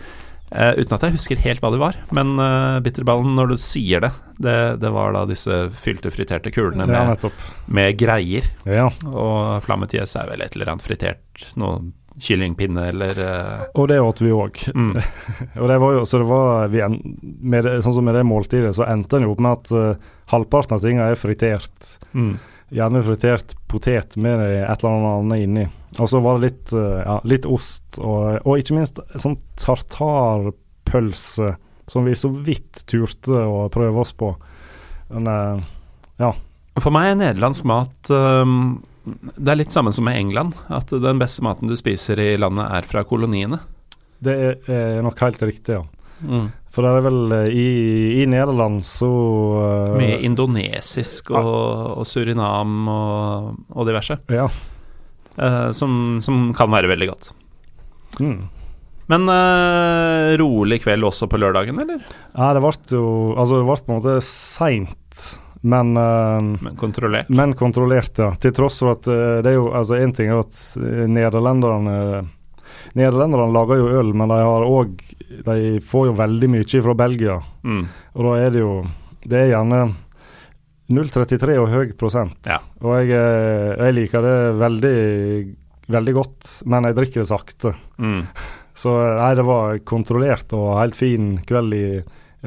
[0.48, 1.98] Uh, uten at jeg husker helt hva de var.
[2.16, 6.88] Men uh, bitterballen, når du sier det, det, det var da disse fylte, friterte kulene
[6.88, 7.30] Ja, med,
[7.68, 8.48] med greier.
[8.64, 8.88] Ja.
[9.10, 13.66] Og flammetjes er vel et eller annet fritert, noe kyllingpinne eller uh...
[13.78, 14.62] Og det åt vi òg.
[14.74, 14.94] mm.
[15.62, 18.74] Og det var jo, så det var vi en, det, Sånn som med det måltidet,
[18.78, 21.92] så endte en jo opp med at halvparten av tingene er fritert.
[22.14, 22.38] Mm.
[22.76, 25.68] Gjerne fritert potet med et eller annet inni.
[25.98, 31.56] Og så var det litt, eh, ja, litt ost, og, og ikke minst sånn tartarpølse
[31.88, 34.34] som vi så vidt turte å prøve oss på.
[35.14, 35.64] Men eh,
[36.20, 36.34] ja.
[36.84, 40.58] For meg er nederlandsk mat um, Det er litt samme som med England.
[40.68, 43.62] At den beste maten du spiser i landet, er fra koloniene.
[44.20, 45.86] Det er, er nok helt riktig, ja.
[46.22, 46.48] Mm.
[46.78, 47.70] For det er vel eh, i,
[48.22, 51.48] i Nederland så uh, Mye indonesisk og,
[52.04, 54.20] og Surinam og, og diverse.
[54.30, 54.46] Ja.
[55.38, 57.32] Uh, som, som kan være veldig godt.
[58.22, 58.46] Mm.
[59.10, 62.06] Men uh, rolig kveld også på lørdagen, eller?
[62.36, 65.28] Ja, det ble jo Altså, det ble på en måte seint,
[65.66, 67.30] men Men kontrollert?
[67.34, 68.34] Men kontrollert, ja.
[68.38, 70.60] Til tross for at det er jo Altså, én ting er at
[71.10, 72.28] nederlenderne
[72.98, 74.98] Nederlenderne lager jo øl, men de har òg
[75.46, 77.40] De får jo veldig mye fra Belgia.
[77.64, 77.86] Mm.
[78.16, 78.74] Og da er det jo
[79.28, 79.82] Det er gjerne
[80.88, 82.38] 0,33 og høy prosent.
[82.48, 82.62] Ja.
[82.80, 85.00] Og jeg, eh, jeg liker det veldig,
[85.92, 87.74] veldig godt, men jeg drikker det sakte.
[88.00, 88.22] Mm.
[88.82, 91.88] Så nei, det var kontrollert og helt fin kveld i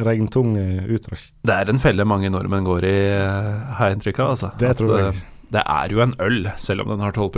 [0.01, 0.55] regntung
[0.89, 1.35] Utrecht.
[1.45, 4.33] Det er en felle mange nordmenn går i, eh, har jeg inntrykk av.
[4.37, 4.53] Altså.
[4.57, 5.21] Det At, tror jeg.
[5.51, 7.31] Det er jo en øl, selv om den har 12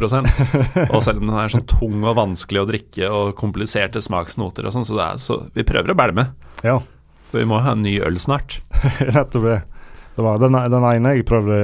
[0.95, 4.75] Og selv om den er sånn tung og vanskelig å drikke og kompliserte smaksnoter og
[4.75, 6.27] sånn, så, så vi prøver å bælme.
[6.67, 6.79] Ja,
[7.31, 8.61] For vi må ha en ny øl snart.
[9.01, 9.59] nettopp det.
[10.19, 11.59] det var den, den ene jeg prøvde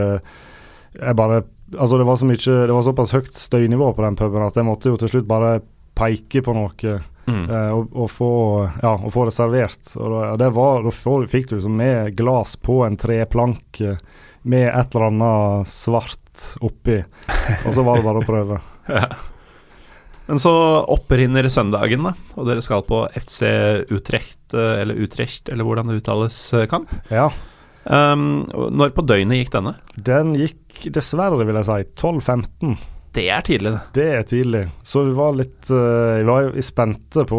[0.96, 1.44] Jeg bare
[1.76, 4.64] Altså, det var så mye Det var såpass høyt støynivå på den puben at jeg
[4.64, 5.58] måtte jo til slutt bare
[5.98, 7.50] peke på noe Mm.
[7.50, 8.28] eh, og, og, få,
[8.82, 9.90] ja, og få det servert.
[10.00, 10.92] Og det var, da
[11.28, 13.98] fikk du liksom med glass på en treplank eh,
[14.42, 17.00] med et eller annet svart oppi,
[17.66, 18.60] og så var det bare å prøve.
[18.88, 19.04] Ja.
[20.28, 20.50] Men så
[20.92, 23.46] opprinner søndagen, da, og dere skal på FC
[23.92, 26.92] Utrecht, eh, eller Utrecht, eller hvordan det uttales, eh, kamp.
[27.12, 27.30] Ja,
[27.88, 28.42] Um,
[28.76, 29.70] når på døgnet gikk denne?
[29.96, 32.74] den gikk dessverre, vil jeg si, 12-15.
[33.16, 33.80] Det er tidlig, det.
[33.96, 34.60] Det er tidlig.
[34.84, 37.38] Så vi var litt uh, Vi var jo spente på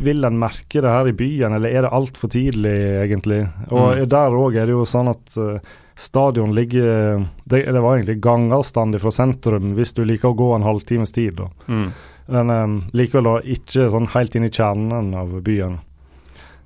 [0.00, 2.72] Vil en merke det her i byen, eller er det altfor tidlig,
[3.02, 3.42] egentlig?
[3.68, 4.08] Og Mm.
[4.14, 5.58] der òg er det jo sånn at eh,
[5.94, 10.66] stadion ligger det, det var egentlig gangavstand fra sentrum hvis du liker å gå en
[10.66, 11.36] halvtimes tid.
[11.40, 11.48] da.
[11.68, 11.88] Mm.
[12.26, 15.80] Men um, likevel da ikke sånn helt inn i kjernen av byen.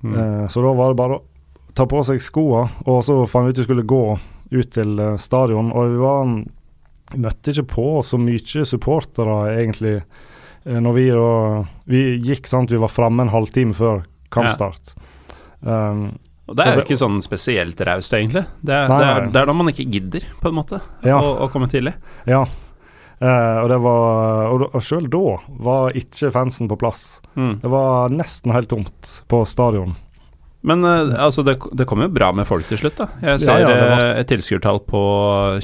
[0.02, 0.14] Mm.
[0.14, 1.24] Uh, så da var det bare å
[1.76, 4.04] ta på seg skoene, og så fant vi ut vi skulle gå
[4.52, 5.72] ut til uh, stadion.
[5.72, 6.30] Og vi var
[7.16, 9.96] møtte ikke på så mye supportere, egentlig.
[10.68, 11.32] uh, Når vi da
[11.86, 14.94] Vi gikk sant, vi var framme en halvtime før kampstart.
[15.60, 18.44] Um, Og det er jo ikke sånn spesielt raust, egentlig.
[18.62, 21.16] Det er, Nei, det, er, det er når man ikke gidder, på en måte, ja,
[21.18, 21.94] å, å komme tidlig.
[22.26, 22.44] ja.
[23.16, 25.20] Eh, og det var Og, og sjøl da
[25.64, 27.22] var ikke fansen på plass.
[27.34, 27.62] Mm.
[27.62, 29.94] Det var nesten helt tomt på stadion.
[30.66, 33.06] Men eh, altså, det, det kom jo bra med folk til slutt, da.
[33.24, 35.00] Jeg ser Ja, ja, var- eh, et tilskuertall på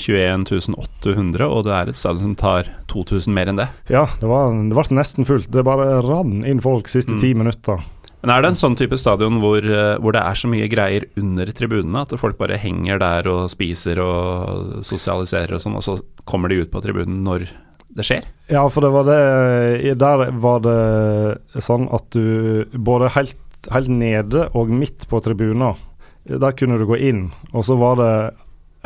[0.01, 3.69] 21.800 og det er et stadion som tar 2000 mer enn det.
[3.93, 5.51] Ja, det, var, det ble nesten fullt.
[5.53, 7.21] Det bare rann inn folk siste Mm.
[7.21, 7.83] ti minutter.
[8.23, 11.09] Men er det en sånn type stadion hvor, eh, hvor det er så mye greier
[11.19, 15.97] under tribunene at folk bare henger der og spiser og sosialiserer og sånn, og så
[16.29, 17.49] kommer de ut på tribunen når
[17.93, 18.29] det skjer?
[18.53, 23.39] Ja, for det var det Der var det sånn at du både helt,
[23.75, 25.75] helt nede og midt på tribunen,
[26.23, 28.15] der kunne du gå inn, og så var det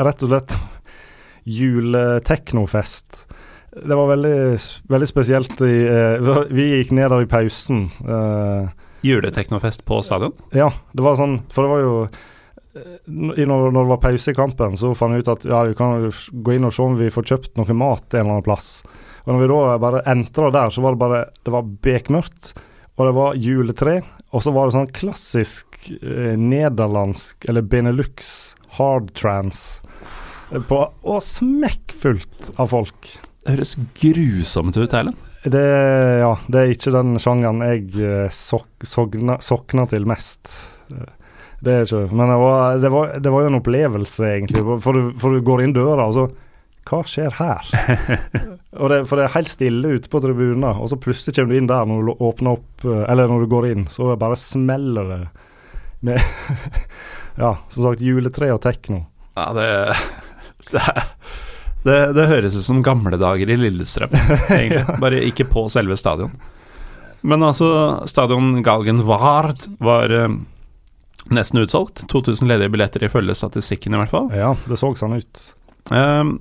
[0.01, 0.57] rett og slett
[1.61, 3.27] juleteknofest.
[3.77, 4.57] Det var veldig,
[4.89, 5.61] veldig spesielt.
[5.61, 7.91] I, eh, vi gikk ned der i pausen.
[8.01, 10.35] Eh, Juleteknofest på stadion?
[10.57, 14.77] ja, det var sånn For det var jo eh, når, det var pause i kampen,
[14.77, 17.29] så fant vi ut at ja, vi kan gå inn og se om vi får
[17.33, 18.71] kjøpt noe mat en eller annen plass.
[19.25, 22.53] Og når vi da bare entra der, så var det bare Det var bekmørkt,
[22.97, 23.97] og det var juletre.
[24.35, 29.81] Og så var det sånn klassisk eh, nederlandsk, eller Benelux hard trans.
[30.53, 33.13] eh, På, og smekkfullt av folk.
[33.47, 35.17] Det høres grusomt ut, Erlend.
[35.47, 35.63] Det,
[36.23, 40.51] ja, det er ikke den sjangeren jeg eh, sok, sokna, sokner til mest.
[40.91, 41.13] Eh,
[41.63, 44.65] Det er ikke Men det var, det var, det var jo en opplevelse, egentlig.
[44.83, 46.27] For du, for du går inn døra, og så
[46.87, 47.71] Hva skjer her?
[48.81, 51.59] og det, for det er helt stille ute på tribunen, og så plutselig kommer du
[51.61, 55.11] inn der når du åpner opp eh, Eller når du går inn, så bare smeller
[55.15, 55.21] det
[56.07, 56.21] med
[57.43, 59.05] Ja, som sagt, juletre og tekno.
[59.37, 59.67] Ja, det
[60.73, 60.85] det,
[61.87, 64.13] det det høres ut som gamle dager i Lillestrøm,
[64.51, 64.85] egentlig.
[65.05, 66.35] Bare ikke på selve stadion.
[67.27, 67.69] Men altså,
[68.11, 70.35] stadion Galgenvard var eh,
[71.35, 72.05] nesten utsolgt.
[72.13, 74.29] 2000 ledige billetter ifølge statistikken, i hvert fall.
[74.37, 75.43] Ja, det så sånn ut.
[75.91, 76.35] Eh,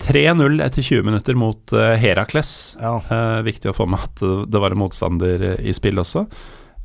[0.00, 2.54] 3-0 etter 20 minutter mot eh, Herakles.
[2.80, 2.94] Ja.
[3.10, 6.24] Eh, viktig å få med at det- var en motstander eh, i spill også.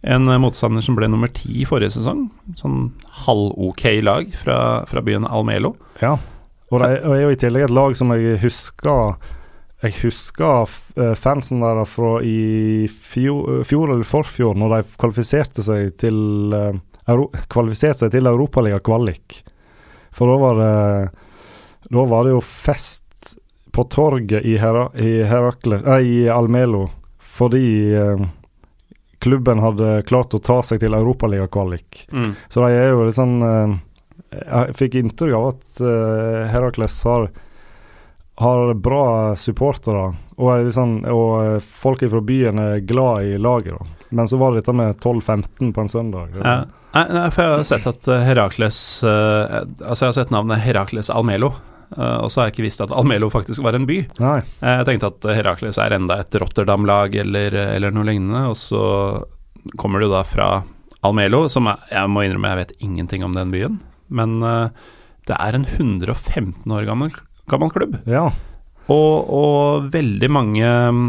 [0.05, 2.25] En eh, motstander som ble nummer ti forrige sesong.
[2.59, 2.89] Sånn
[3.25, 4.57] halv-ok lag fra,
[4.89, 5.75] fra byen Almelo.
[6.03, 6.17] Ja,
[6.72, 9.18] og det er, jo i tillegg et lag som jeg husker
[9.84, 15.93] Jeg husker eh, fansen der fra i fjor, fjor eller forfjor, når de kvalifiserte seg
[16.01, 16.80] til eh,
[17.11, 19.43] Euro, kvalifiserte seg til Europaliga kvalik.
[20.16, 20.76] For da var det
[21.86, 23.03] Da var det jo fest
[23.76, 26.88] på torget i, Hera, i Herakle Nei, i Almelo
[27.36, 28.22] fordi eh,
[29.20, 32.05] klubben hadde klart å ta seg til europaligakvalik.
[32.16, 32.30] Mm.
[32.47, 33.74] Så de er jo litt sånn eh,
[34.34, 37.30] Jeg fikk inntrykk av at eh, Herakles har
[38.36, 43.78] har bra supportere, og, sånn, og eh, folk fra byen er glad i laget.
[43.78, 44.07] da.
[44.09, 46.36] Men så var det dette med 12-15 på en søndag.
[46.41, 46.57] Ja.
[46.95, 51.11] Nei, nei, for jeg har sett at eh, Herakles Altså, jeg har sett navnet Herakles
[51.13, 51.53] Almelo,
[51.95, 53.99] Uh, og så har jeg ikke visst at Almelo faktisk var en by.
[54.19, 54.39] Nei.
[54.57, 58.82] Jeg tenkte at Herakles er enda et Rotterdam-lag eller, eller noe lignende, og så
[59.78, 60.47] kommer du da fra
[61.05, 63.78] Almelo, som jeg, jeg må innrømme jeg vet ingenting om den byen,
[64.09, 64.69] men eh,
[65.27, 67.13] det er en 115 år gammel,
[67.49, 67.95] gammel klubb.
[68.05, 68.27] Ja.
[68.87, 71.07] Og, og veldig mange mm,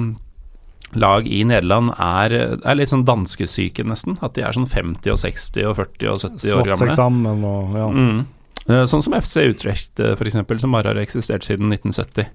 [0.97, 2.32] lag i Nederland er,
[2.64, 4.16] er litt sånn danskesyke, nesten.
[4.24, 6.97] At de er sånn 50 og 60 og 40 og 70 år Slått seg gamle.
[6.97, 7.88] sammen og ja.
[7.92, 8.22] Mm.
[8.66, 12.30] Eh, Sånn som FC Utrecht, f.eks., for eksempel, som bare har eksistert siden 1970.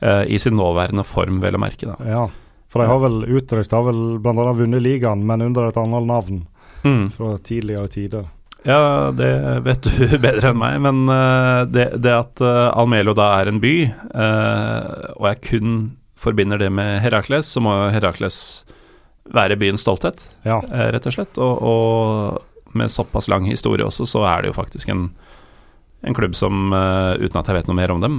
[0.00, 1.90] eh, I sin nåværende form, vel å merke.
[1.90, 1.96] da.
[2.06, 2.28] ja.
[2.68, 6.46] For de har vel Utrecht har vel annet vunnet ligaen, men under et annet navn
[6.84, 7.08] Mm.
[7.10, 8.26] fra tidligere tider.
[8.66, 9.30] Ja, det
[9.66, 13.60] vet du bedre enn meg, men eh, det, det at eh, Almelo da er en
[13.62, 15.76] by, eh, og jeg kun
[16.18, 18.40] forbinder det med Herakles, så må jo Herakles
[19.30, 20.56] være byens stolthet, Ja.
[20.90, 21.38] rett og slett.
[21.38, 25.04] Og, og med såpass lang historie også, så er det jo faktisk en,
[26.02, 28.16] en klubb som, uten at jeg vet noe mer om dem,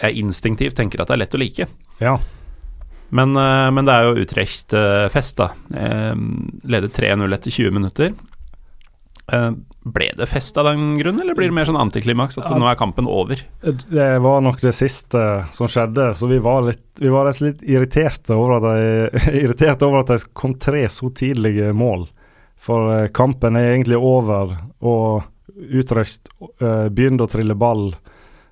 [0.00, 1.68] jeg instinktivt tenker at det er lett å like.
[2.02, 2.18] ja.
[3.10, 5.48] Men, men det er jo Utrecht-fest, da.
[5.74, 8.12] Ledet Leder 3-0 etter 20 minutter.
[9.32, 9.50] Eh,
[9.80, 12.36] Ble det fest av den grunn, eller blir det mer sånn antiklimaks?
[12.36, 13.40] At nå er kampen over?
[13.64, 15.22] Det var nok det siste
[15.56, 20.02] som skjedde, så vi var litt Vi var litt irriterte over at de, irriterte over
[20.02, 22.04] at de kom tre så tidlige mål.
[22.60, 25.24] For eh, kampen er egentlig over, og
[25.60, 26.28] Utrecht
[26.60, 27.94] eh, begynte å trille ball.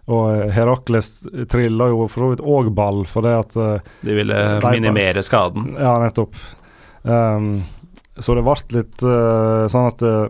[0.09, 3.59] Og Herakles trilla jo for så vidt òg ball, for det at
[4.01, 5.74] De ville de, minimere skaden.
[5.76, 6.41] Ja, nettopp.
[7.03, 7.66] Um,
[8.18, 10.29] så det ble litt uh, sånn at eh,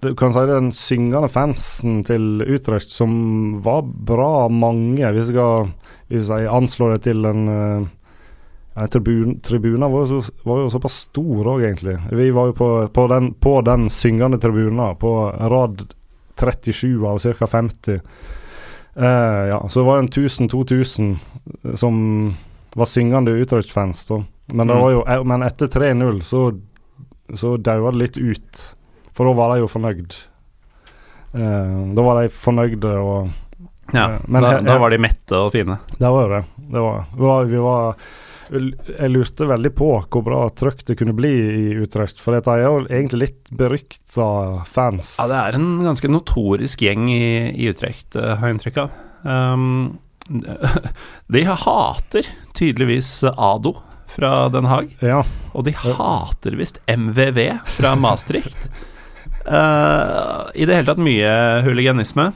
[0.00, 5.70] du kan si den syngende fansen til Utrecht, som var bra mange, hvis jeg,
[6.08, 11.02] hvis jeg anslår det til en uh, tribun, Tribunen var, jo så, var jo såpass
[11.10, 11.98] stor òg, egentlig.
[12.16, 15.14] Vi var jo på, på, den, på den syngende tribunen, på
[15.52, 15.84] rad
[16.40, 17.46] 37 av ca.
[17.46, 18.00] 50.
[18.96, 19.04] Uh,
[19.52, 22.00] ja, så det var en 1000-2000 som
[22.74, 24.22] var syngende Utrecht-fans, da.
[24.52, 24.92] Men, Mm.
[24.92, 26.40] jo, eh, men etter 3-0 så,
[27.34, 28.62] så daua det litt ut.
[29.16, 30.16] For da var de jo fornøyd.
[31.34, 33.30] Uh, da var de fornøyde og
[33.90, 35.74] Ja, Eh, men da, her- da var de mette og fine.
[35.98, 36.44] Det var det.
[36.70, 37.96] det var, vi var, vi var
[39.00, 42.20] Jeg lurte veldig på hvor bra trøkk det kunne bli i Utrecht.
[42.22, 44.28] For dette er jo egentlig litt berykta
[44.66, 45.16] fans.
[45.18, 48.90] Ja, det er en ganske notorisk gjeng i, i Utrecht, eh, har jeg inntrykk av.
[49.26, 49.98] Um,
[51.34, 53.74] de hater tydeligvis Ado
[54.10, 55.24] fra Den Haag, Ja.
[55.54, 58.70] og de hater visst MVV fra Maastricht.
[59.46, 61.32] Eh, I det hele tatt mye
[61.64, 62.32] huliganisme.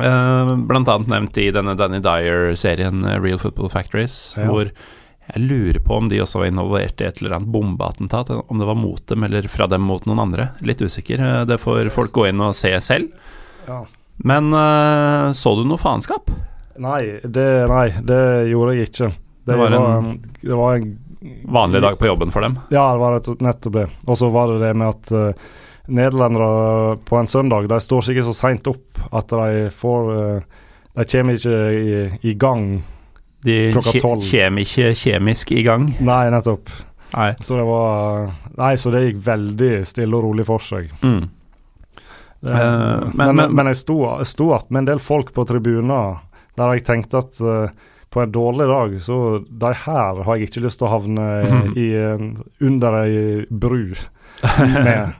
[0.00, 4.46] Uh, blant annet nevnt i denne Danny Dyer-serien eh, Real Football Factories, Ja.
[4.48, 8.30] hvor jeg lurer på om de også var involvert i et eller annet bombeattentat.
[8.48, 10.48] Om det var mot dem eller fra dem mot noen andre.
[10.64, 11.20] Litt usikker.
[11.20, 13.12] Eh, Det får folk gå inn og se selv.
[13.68, 13.84] ja.
[14.24, 16.28] Men uh, så du noe faenskap?
[16.78, 18.18] Nei, det, nei, det
[18.52, 19.08] gjorde jeg ikke.
[19.48, 20.98] Det var en- en, det var en
[21.48, 22.58] Vanlig dag på jobben for dem?
[22.70, 23.86] Ja, det var nettopp det.
[24.06, 25.32] Og så var det det med at uh,
[25.88, 30.42] nederlendere på en søndag De står sikkert så seint opp at de får eh,
[30.94, 31.94] De kommer ikke i,
[32.30, 32.82] i gang.
[33.42, 34.22] De Klokka tolv.
[34.22, 35.86] De kommer ikke kjemisk i gang?
[36.04, 36.68] Nei, nettopp.
[37.16, 37.30] Nei.
[37.40, 38.28] Så det var
[38.58, 40.90] Nei, så det gikk veldig stille og rolig for seg.
[41.02, 41.22] Mm.
[42.42, 45.32] Det, uh, men, men- men, men jeg sto, jeg sto att med en del folk
[45.34, 46.18] på tribuner
[46.56, 47.70] der jeg tenkte at eh,
[48.12, 51.70] på en dårlig dag, så de her har jeg ikke lyst til å havne Mhm.
[51.80, 53.94] i, en- under ei bru
[54.84, 55.14] med.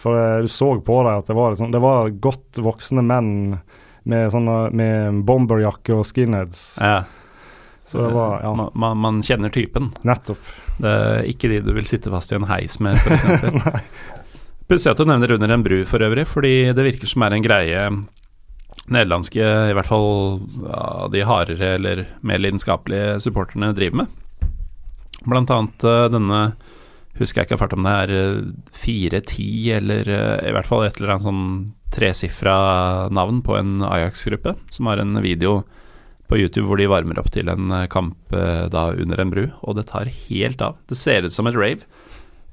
[0.00, 3.32] For eh, du så på dem at det var, liksom, det var godt voksne menn
[4.08, 6.62] med, sånne, med bomberjakke og skinheads.
[6.80, 7.02] Ja.
[7.90, 9.90] Så det var Ja, man, man, man kjenner typen.
[10.06, 10.40] nettopp.
[10.80, 13.84] Det er ikke de du vil sitte fast i en heis med, f.eks.
[14.70, 17.42] Pussig at du nevner under en bru for øvrig, fordi det virker som er en
[17.44, 17.80] greie
[18.90, 24.48] nederlandske, i hvert fall ja, de hardere eller mer lidenskapelige supporterne driver med.
[25.26, 26.40] Blant annet eh, denne
[27.20, 28.38] Husker jeg ikke fart om det er eh,
[28.80, 31.44] 4-10 eller eh, i hvert fall et eller annet sånn
[31.90, 32.56] tresifra
[33.12, 35.60] navn på en Ajax-gruppe, som har en video
[36.30, 39.44] på YouTube hvor de varmer opp til en eh, kamp eh, da under en bru,
[39.60, 40.78] og det tar helt av.
[40.88, 41.84] Det ser ut som et rave.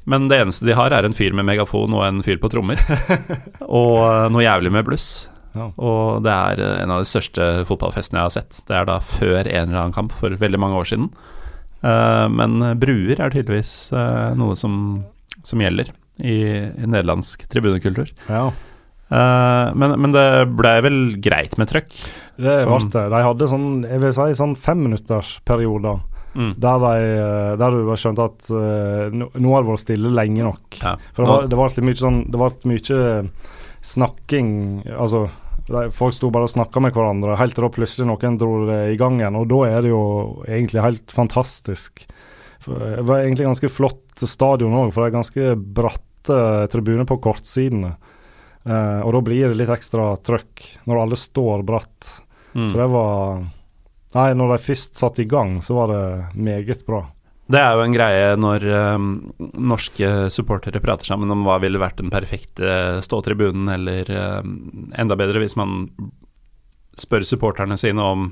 [0.08, 2.82] Men det eneste de har, er en fyr med megafon og en fyr på trommer.
[3.80, 5.10] og eh, noe jævlig med bluss.
[5.58, 5.72] Ja.
[5.76, 8.62] Og det er eh, en av de største fotballfestene jeg har sett.
[8.70, 11.12] Det er da før en eller annen kamp for veldig mange år siden.
[11.84, 15.04] Eh, men bruer er tydeligvis eh, noe som,
[15.46, 16.38] som gjelder i,
[16.74, 18.14] i nederlandsk tribunekultur.
[18.30, 18.50] ja.
[19.08, 21.94] Uh, men, men det blei vel greit med trøkk.
[22.36, 23.04] Det ble det.
[23.14, 26.02] De hadde sånn, jeg vil si sånn femminuttersperioder
[26.38, 26.52] Mm.
[26.60, 27.06] der, de,
[27.58, 30.76] der du skjønte at uh, nå har det vært stille lenge nok.
[30.84, 30.92] Ja.
[31.16, 33.00] For det var, det var litt mye sånn Det var mye
[33.82, 34.52] snakking
[34.92, 35.24] Altså,
[35.68, 39.00] folk sto bare og snakka med hverandre helt til da plutselig noen dro det i
[39.00, 40.04] gang igjen, og da er det jo
[40.48, 42.06] egentlig helt fantastisk.
[42.68, 46.40] Det var egentlig ganske flott stadion òg, for det er ganske bratte
[46.72, 47.96] tribuner på kortsidene.
[48.68, 52.10] Eh, og da blir det litt ekstra trøkk når alle står bratt.
[52.54, 52.66] Mm.
[52.68, 53.46] Så det var
[54.16, 56.04] Nei, når de først satte i gang, så var det
[56.40, 57.02] meget bra.
[57.48, 58.64] Det er jo en greie når
[58.98, 59.06] um,
[59.72, 64.10] norske supportere prater sammen om hva ville vært den perfekte ståtribunen, eller
[64.44, 65.86] um, enda bedre hvis man
[67.00, 68.28] spør supporterne sine om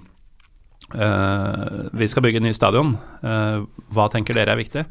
[0.97, 3.63] uh, Vi skal bygge en ny stadion, uh,
[3.95, 4.83] hva tenker dere er viktig?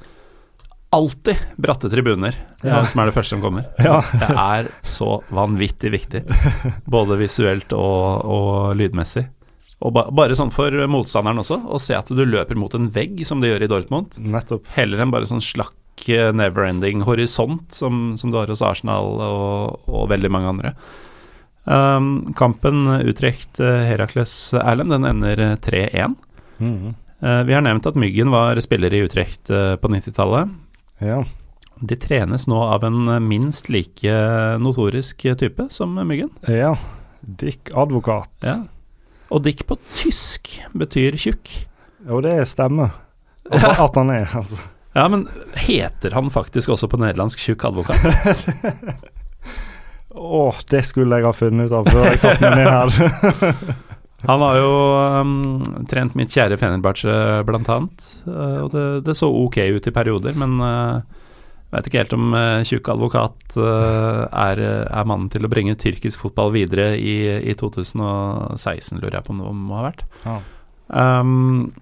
[0.95, 2.85] Alltid bratte tribuner, eh, Ja.
[2.87, 3.65] som er det første som kommer.
[3.83, 3.99] Ja.
[4.15, 6.21] Det er så vanvittig viktig,
[6.87, 9.27] både visuelt og, og lydmessig.
[9.85, 13.21] Og ba, bare sånn for motstanderen også, å se at du løper mot en vegg,
[13.29, 14.69] som de gjør i Dortmund, Nettopp.
[14.79, 19.85] heller enn bare sånn slakk neverending never-ending horisont som, som du har hos Arsenal og,
[19.89, 20.73] og veldig mange andre.
[21.65, 26.17] Um, kampen Utrecht-Herakles Erlend, den ender eh, 3-1.
[26.59, 26.95] Mhm.
[27.25, 30.51] Eh, vi har nevnt at Myggen var spiller i Utrecht eh, på 90-tallet.
[31.01, 31.23] Ja.
[31.81, 34.19] De trenes nå av en eh, minst like
[34.61, 36.31] notorisk type som Myggen.
[36.49, 36.75] ja.
[37.25, 38.29] Dick advokat.
[38.45, 38.59] Ja.
[39.35, 41.51] Og Dick på tysk betyr tjukk.
[42.07, 42.95] Jo, det stemmer.
[43.51, 44.61] At, at han er, altså.
[44.95, 45.27] Ja, men
[45.59, 47.99] heter han faktisk også på nederlandsk tjukk advokat?
[50.15, 53.75] Å, det skulle jeg ha funnet ut av før jeg satte meg ned her.
[54.25, 54.69] Han har jo
[55.21, 55.33] um,
[55.91, 57.13] trent mitt kjære Fenerbahçe,
[57.45, 58.07] blant annet.
[58.25, 61.14] Uh, og det, det så ok ut i perioder, men uh,
[61.75, 66.23] vet ikke helt om uh, tjukk advokat uh, er, er mannen til å bringe tyrkisk
[66.25, 70.05] fotball videre i, i 2016, lurer jeg på om det må ha vært.
[70.25, 70.37] Ja.
[70.95, 71.73] Um,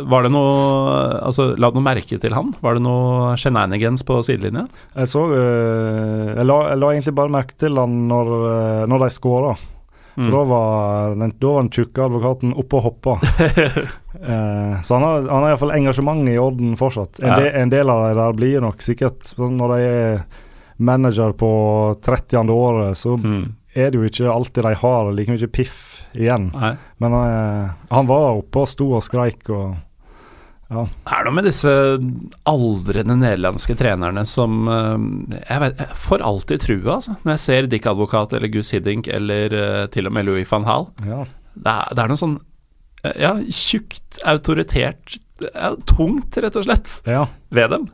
[0.00, 0.50] var det noe
[1.24, 2.52] Altså, la du noe merke til han?
[2.60, 4.66] Var det noe shenanigans på sidelinja?
[4.94, 8.32] Jeg så uh, jeg, la, jeg la egentlig bare merke til han når,
[8.90, 9.58] når de skåra.
[10.14, 10.30] For Mm.
[10.32, 13.18] da var den, da var den tjukke advokaten oppe og hoppa.
[14.20, 17.20] Eh, så han har, han har iallfall engasjementet i orden fortsatt.
[17.22, 17.36] En, Ja.
[17.40, 20.24] del, en del av de der blir nok sikkert Når de er
[20.78, 21.50] manager på
[22.02, 22.50] 30.
[22.50, 23.54] året, så Mm.
[23.76, 26.50] er det jo ikke alltid de har like mye piff igjen.
[26.54, 26.76] Nei.
[26.98, 29.76] Men eh, han var oppe og sto og skreik og
[30.70, 30.84] Ja.
[30.86, 31.70] Det er noe med disse
[32.48, 37.16] aldrende nederlandske trenerne som eh, Jeg vet, jeg får alltid trua, altså.
[37.24, 40.68] Når jeg ser Dick Advokat eller Gus Hiddink eller eh, til og med Louis van
[40.68, 40.90] Hall.
[41.06, 41.24] ja.
[41.60, 42.36] Det er, det er noe sånn
[43.02, 47.24] eh, Ja, tjukt, autoritert ja, Tungt, rett og slett, ja.
[47.50, 47.88] ved dem.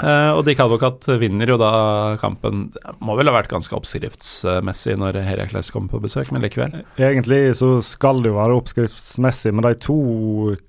[0.00, 2.70] Uh, og Dick Advokat vinner jo da kampen.
[2.74, 6.80] Det må vel ha vært ganske oppskriftsmessig når Herakles kommer på besøk, men likevel.
[6.98, 9.98] Egentlig så skal det jo være oppskriftsmessig, men de to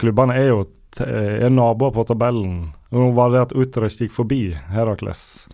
[0.01, 0.59] klubbene er jo
[1.03, 2.71] er naboer på tabellen.
[2.91, 5.47] Nå var det at Utrecht gikk forbi Herakles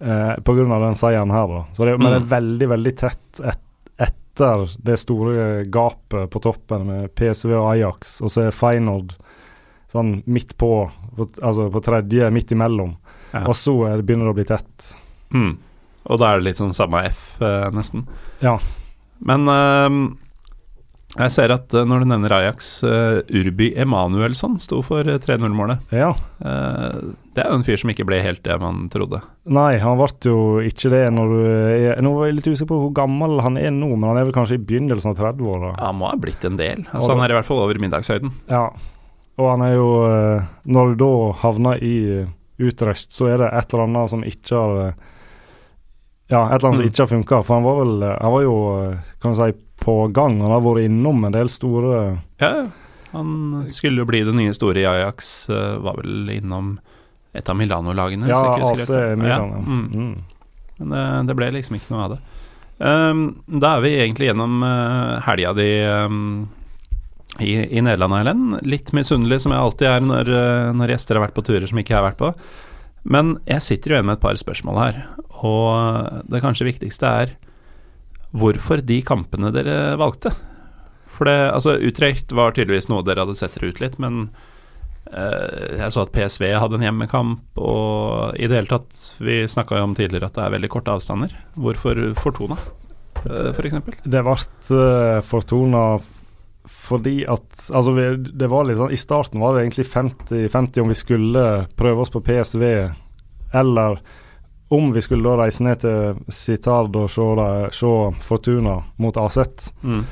[0.00, 0.78] eh, pga.
[0.80, 1.64] den seieren her, da.
[1.74, 2.22] Så det, Men det Mm.
[2.22, 3.58] er veldig, veldig tett et,
[3.98, 9.12] etter det store gapet på toppen med PSV og Ajax, og så er Feyenoord
[9.90, 12.96] sånn midt på, på altså på tredje, midt imellom.
[13.32, 13.42] Ja.
[13.48, 14.94] Og så er det, begynner det å bli tett.
[15.34, 15.56] Mm.
[16.08, 18.06] Og da er det litt sånn samme F, eh, nesten.
[18.40, 18.58] Ja.
[19.20, 20.14] Men eh,
[21.16, 25.86] jeg ser at eh, når du nevner Ajax, uh, Urby Emanuelsson sto for eh, 3-0-målet.
[25.96, 26.10] Ja.
[26.42, 29.22] Uh, det er jo en fyr som ikke ble helt det man trodde.
[29.48, 30.36] Nei, han ble jo
[30.68, 33.72] ikke det når du er Nå var jeg litt usikker på hvor gammel han er
[33.72, 35.72] nå, men han er vel kanskje i begynnelsen av 30-åra.
[35.80, 36.84] Han må ha blitt en del.
[36.92, 38.34] Altså, han er i hvert fall over middagshøyden.
[38.52, 38.66] Ja.
[39.38, 41.10] Og han er jo uh, Når du da
[41.44, 41.94] havner i
[42.24, 44.96] eh, Utrecht, så er det et eller annet som ikke har eh,
[46.28, 46.88] Ja, et eller annet som Mm.
[46.90, 47.38] ikke har funka.
[47.46, 50.40] For han var vel eh, Han var jo, eh, kan du si, på gang.
[50.42, 52.68] Han har vært innom en del store Ja,
[53.14, 55.48] han skulle jo bli det nye store i Ajax.
[55.48, 56.76] eh, var vel innom
[57.32, 58.28] et av Milano-lagene.
[58.28, 59.54] Ja, AC Milano.
[59.54, 59.64] Ja.
[59.64, 59.86] Mm.
[59.92, 60.14] Mm.
[60.78, 62.20] Men det, det ble liksom ikke noe av det.
[62.78, 66.46] Um, da er vi egentlig gjennom uh, helga di um,
[67.42, 68.60] i, i Nederland, Erlend.
[68.68, 70.30] Litt misunnelig som jeg alltid er når,
[70.78, 72.32] når gjester har vært på turer som ikke jeg har vært på.
[73.08, 74.96] Men jeg sitter jo igjen med et par spørsmål her,
[75.38, 77.36] og det kanskje viktigste er
[78.36, 80.32] hvorfor de kampene dere valgte.
[81.14, 84.28] For det, altså Utrecht var tydeligvis noe dere hadde sett dere ut litt, men
[85.10, 89.80] eh, jeg så at PSV hadde en hjemmekamp, og i det hele tatt Vi snakka
[89.80, 91.34] jo om tidligere at det er veldig korte avstander.
[91.58, 92.60] Hvorfor Fortuna?
[93.26, 93.80] uh, f.eks.?
[94.04, 95.82] Det ble uh, Fortuna
[96.68, 98.06] fordi at Altså, vi,
[98.36, 101.44] det var litt sånn I starten var det egentlig 50-50 om vi skulle
[101.80, 102.64] prøve oss på PSV,
[103.56, 104.02] eller
[104.68, 107.24] om vi skulle da reise ned til Citard og se,
[107.72, 107.92] se
[108.24, 109.70] Fortuna mot AZ.
[109.82, 110.04] Mm.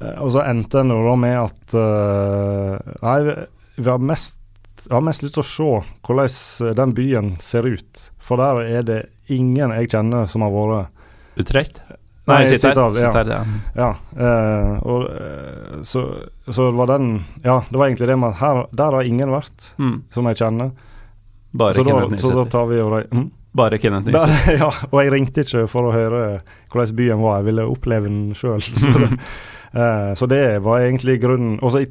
[0.00, 3.18] Uh, og så endte det da med at uh, Nei,
[3.76, 4.38] vi, har mest
[4.78, 5.70] jeg har mest lyst til å se
[6.06, 8.04] hvordan den byen ser ut.
[8.22, 8.98] For der er det
[9.34, 10.94] ingen jeg kjenner som har vært
[11.42, 11.80] Utrecht?
[12.28, 13.10] Nei, Nei sitter Ja.
[13.10, 13.24] Ja.
[13.26, 13.40] ja.
[13.74, 13.88] ja
[14.20, 16.04] uh, og, så,
[16.46, 17.10] så det var den
[17.42, 19.96] Ja, det var egentlig det med her, Der har ingen vært mm.
[20.14, 20.72] som jeg kjenner.
[21.58, 23.28] Bare så da, Så da tar vi og mm?
[23.56, 24.58] Bare Kenneth Nysæter.
[24.62, 26.24] ja, og jeg ringte ikke for å høre
[26.72, 28.60] hvordan byen var, jeg ville oppleve den sjøl.
[28.82, 31.56] Så, uh, så, det var egentlig grunnen.
[31.62, 31.84] Og så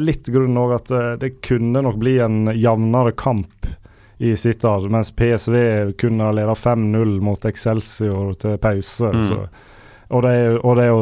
[0.00, 3.66] litt grunnen òg at det kunne nok bli en jevnere kamp
[4.22, 5.56] i Sittard, mens PSV
[6.00, 9.10] kunne ha ledet 5-0 mot Excelsior til pause.
[9.12, 9.24] Mm.
[9.28, 9.40] Så
[10.14, 11.00] og det, og det jo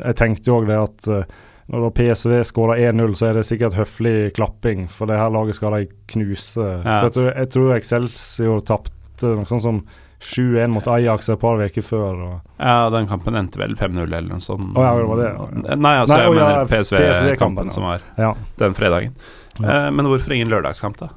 [0.00, 1.38] Jeg tenkte jo òg det at uh,
[1.70, 5.76] når PSV skårer 1-0, så er det sikkert høflig klapping, for det her laget skal
[5.76, 6.58] de knuse.
[6.58, 6.96] Ja.
[7.04, 9.82] Jeg, tror, jeg tror Excelsior tapte noe sånt som
[10.20, 12.24] 7-1 mot Ajax et par uker før.
[12.26, 12.48] Og.
[12.58, 14.72] Ja, den kampen endte vel 5-0 eller noe sånt.
[14.74, 15.76] Oh, ja, det var det.
[15.80, 18.34] Nei, altså Nei, jeg mener ja, PSV-kampen PSV som var ja.
[18.60, 19.14] den fredagen.
[19.60, 21.10] Eh, men hvorfor ingen lørdagskamp, da?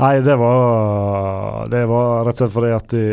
[0.00, 3.04] Nei, det var, det var rett og slett fordi at de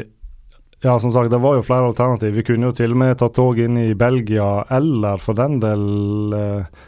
[0.82, 2.38] ja, som sagt, det var jo flere alternativ.
[2.40, 6.36] Vi kunne jo til og med tatt tog inn i Belgia, eller for den del
[6.38, 6.86] eh,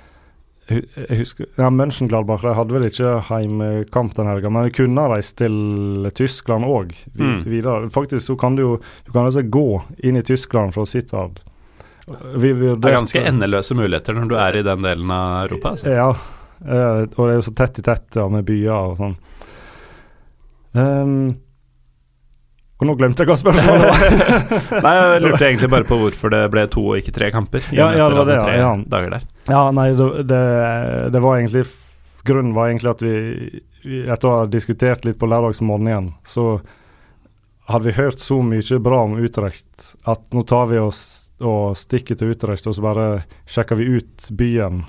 [0.80, 5.38] jeg husker, ja, Mönchengladbach de hadde vel ikke heimkamp den helga, men vi kunne reist
[5.42, 7.90] til Tyskland òg mm.
[7.94, 8.74] Faktisk så kan du jo
[9.06, 11.42] du kan altså gå inn i Tyskland fra Sittard.
[12.36, 15.76] Vi, vi det er ganske endeløse muligheter når du er i den delen av Europa.
[15.76, 15.92] Altså.
[15.94, 16.10] Ja,
[16.66, 19.16] eh, og det er jo så tett i tett ja, med byer og sånn.
[20.72, 21.16] Um,
[22.82, 24.06] og nå glemte jeg hva spørsmålet var.
[24.88, 27.68] nei, jeg lurte egentlig bare på hvorfor det ble to og ikke tre kamper.
[27.78, 28.72] Ja, ja, det var det, ja.
[28.90, 29.28] Dager der.
[29.52, 30.44] Ja, nei, det, det,
[31.12, 31.66] det, var egentlig
[32.24, 33.16] Grunnen var egentlig at vi,
[34.06, 36.62] etter å ha diskutert litt på lørdagsmorgenen, så
[37.72, 41.02] hadde vi hørt så mye bra om Utrecht at nå tar vi oss
[41.42, 43.06] og stikker til Utrecht, og så bare
[43.50, 44.84] sjekker vi ut byen.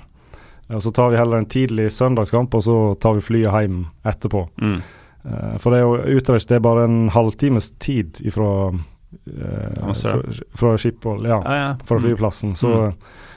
[0.73, 4.45] Og så tar vi heller en tidlig søndagskamp, og så tar vi flyet hjem etterpå.
[4.61, 4.79] Mm.
[5.23, 10.17] Uh, for det er jo Utrecht det er bare en halvtimes tid ifra uh, fra,
[10.53, 11.69] fra Schiphol, ja, ah, ja.
[11.87, 12.05] fra mm.
[12.05, 12.55] flyplassen.
[12.59, 12.93] Så mm.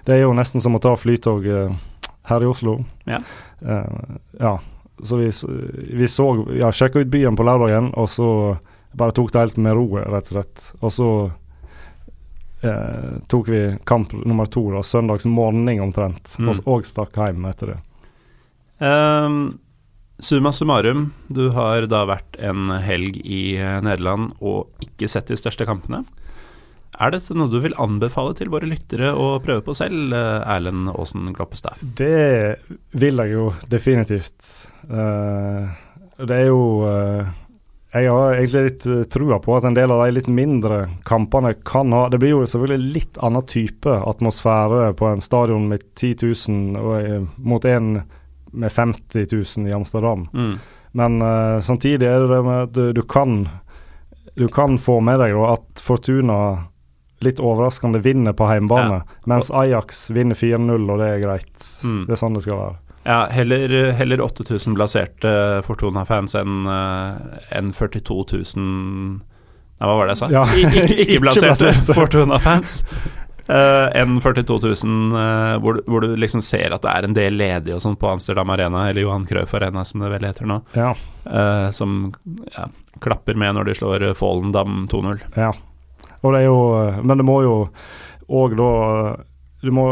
[0.06, 1.74] Det er jo nesten som å ta flytog uh,
[2.30, 2.78] her i Oslo.
[3.06, 3.20] Ja.
[4.40, 4.52] ja.
[5.02, 5.28] Så vi,
[5.98, 6.26] vi så
[6.56, 8.28] Ja, sjekka ut byen på lørdagen, og så
[8.96, 10.64] bare tok det helt med ro, rett og slett.
[10.80, 11.10] Og så
[13.30, 16.48] tok vi kamp nummer to, da, søndags morgen omtrent, mm.
[16.48, 17.78] og, og stakk hjem etter det.
[18.82, 19.36] Um
[20.18, 25.36] Summa summarum, du har da vært en helg i eh, Nederland og ikke sett de
[25.36, 26.06] største kampene.
[26.96, 30.88] Er dette noe du vil anbefale til våre lyttere å prøve på selv, eh, Erlend
[30.94, 31.80] Aasen Gloppestad?
[31.80, 32.56] Det
[32.96, 34.38] vil jeg jo definitivt.
[34.88, 35.68] Uh,
[36.16, 37.26] det er jo uh,
[37.92, 41.90] Jeg har egentlig litt trua på at en del av de litt mindre kampene kan
[41.96, 46.78] ha Det blir jo selvfølgelig litt annen type atmosfære på en stadion med 10 000
[46.78, 48.04] og, mot en
[48.52, 50.28] med 50 000 i Amsterdam.
[50.32, 50.54] Mm.
[50.96, 53.48] Men uh, samtidig er det det med at du, du, kan
[54.36, 56.38] Du kan få med deg da, at Fortuna
[57.24, 59.20] litt overraskende vinner på hjemmebane, ja.
[59.30, 61.54] mens Ajax vinner 4-0, og det er greit.
[61.82, 62.02] Mm.
[62.08, 62.80] Det er sånn det skal være.
[63.06, 68.16] Ja, heller, heller 8000 blaserte Fortuna-fans enn en 42
[68.56, 69.20] 000
[69.76, 70.28] Nei, hva var det jeg sa?
[70.32, 70.42] Ja.
[70.56, 72.78] Ikke, ikke, Fortuna-fans.
[73.46, 77.36] Uh, enn 42 000, uh, hvor, hvor, du liksom ser at det er en del
[77.38, 80.56] ledige og sånn på Amsterdam Arena, eller Johan Cruyff Arena, som det vel heter nå,
[80.74, 80.88] ja.
[81.28, 82.08] uh, som
[82.56, 82.66] ja,
[83.04, 85.22] klapper med når de slår Follendam 2-0.
[85.36, 85.52] Ja,
[86.34, 86.58] det jo
[87.02, 87.56] Men det må jo
[88.26, 88.70] òg da
[89.64, 89.86] du må,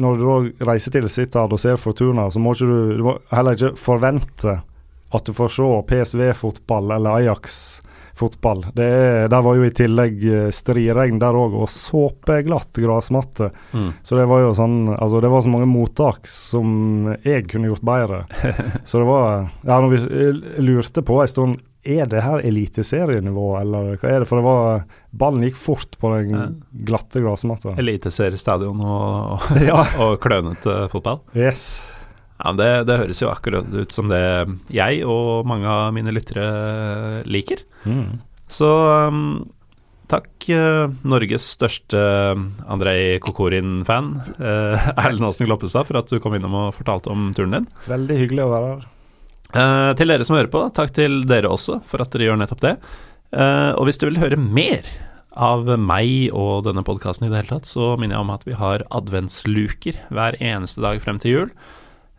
[0.00, 3.18] Når du da reiser til Sittard og ser Fortuna, så må ikke du, du må
[3.32, 4.58] heller ikke forvente
[5.14, 7.58] at du får se PSV-fotball eller Ajax
[8.14, 8.66] fotball.
[8.74, 13.50] Det, der var jo i tillegg eh, striregn der òg, og såpeglatt gressmatte.
[13.74, 13.88] Mm.
[14.06, 17.86] Så det var jo sånn Altså, det var så mange mottak som jeg kunne gjort
[17.86, 18.22] bedre.
[18.88, 23.48] så det var Ja, når vi eh, lurte på en stund er det her eliteserienivå,
[23.60, 24.28] eller hva er det?
[24.30, 27.76] For det var Ballen gikk fort på den glatte gressmatta.
[27.80, 29.82] Eliteseriestadion og, og, ja.
[30.02, 31.22] og klønete fotball?
[31.36, 31.82] Yes.
[32.40, 34.24] Ja, det, det, høres jo akkurat ut som det
[34.74, 37.62] jeg og mange av mine lyttere liker.
[37.86, 38.18] Mm.
[38.50, 38.70] Så
[39.08, 39.44] um,
[40.10, 42.00] takk, uh, Norges største
[42.66, 44.10] Andrej Kokorin-fan,
[44.40, 47.70] uh, Erlend Aasen Gloppestad, for at du kom innom og fortalte om turen din.
[47.88, 48.90] Veldig hyggelig å være her.
[49.54, 52.64] Uh, til dere som hører på, takk til dere også for at dere gjør nettopp
[52.64, 52.74] det.
[53.34, 54.86] Uh, og hvis du vil høre mer
[55.34, 58.58] av meg og denne podkasten i det hele tatt, så minner jeg om at vi
[58.58, 61.54] har adventsluker hver eneste dag frem til jul.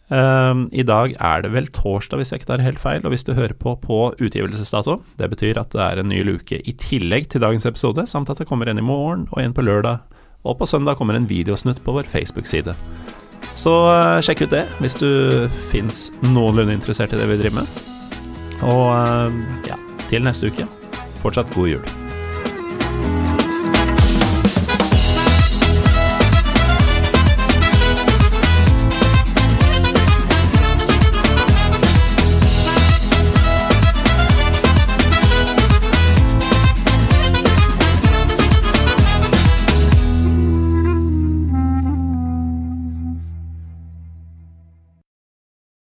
[0.06, 3.26] Um, I dag er det vel torsdag, hvis jeg ikke tar helt feil, og hvis
[3.26, 7.32] du hører på på utgivelsesdato, det betyr at det er en ny luke i tillegg
[7.32, 10.04] til dagens episode, samt at det kommer en i morgen og en på lørdag,
[10.46, 12.78] og på søndag kommer en videosnutt på vår Facebook-side.
[13.56, 15.10] Så uh, sjekk ut det hvis du
[15.72, 17.84] fins noenlunde interessert i det vi driver med.
[18.66, 19.80] Og uh, ja,
[20.10, 20.68] til neste uke,
[21.24, 22.05] fortsatt god jul.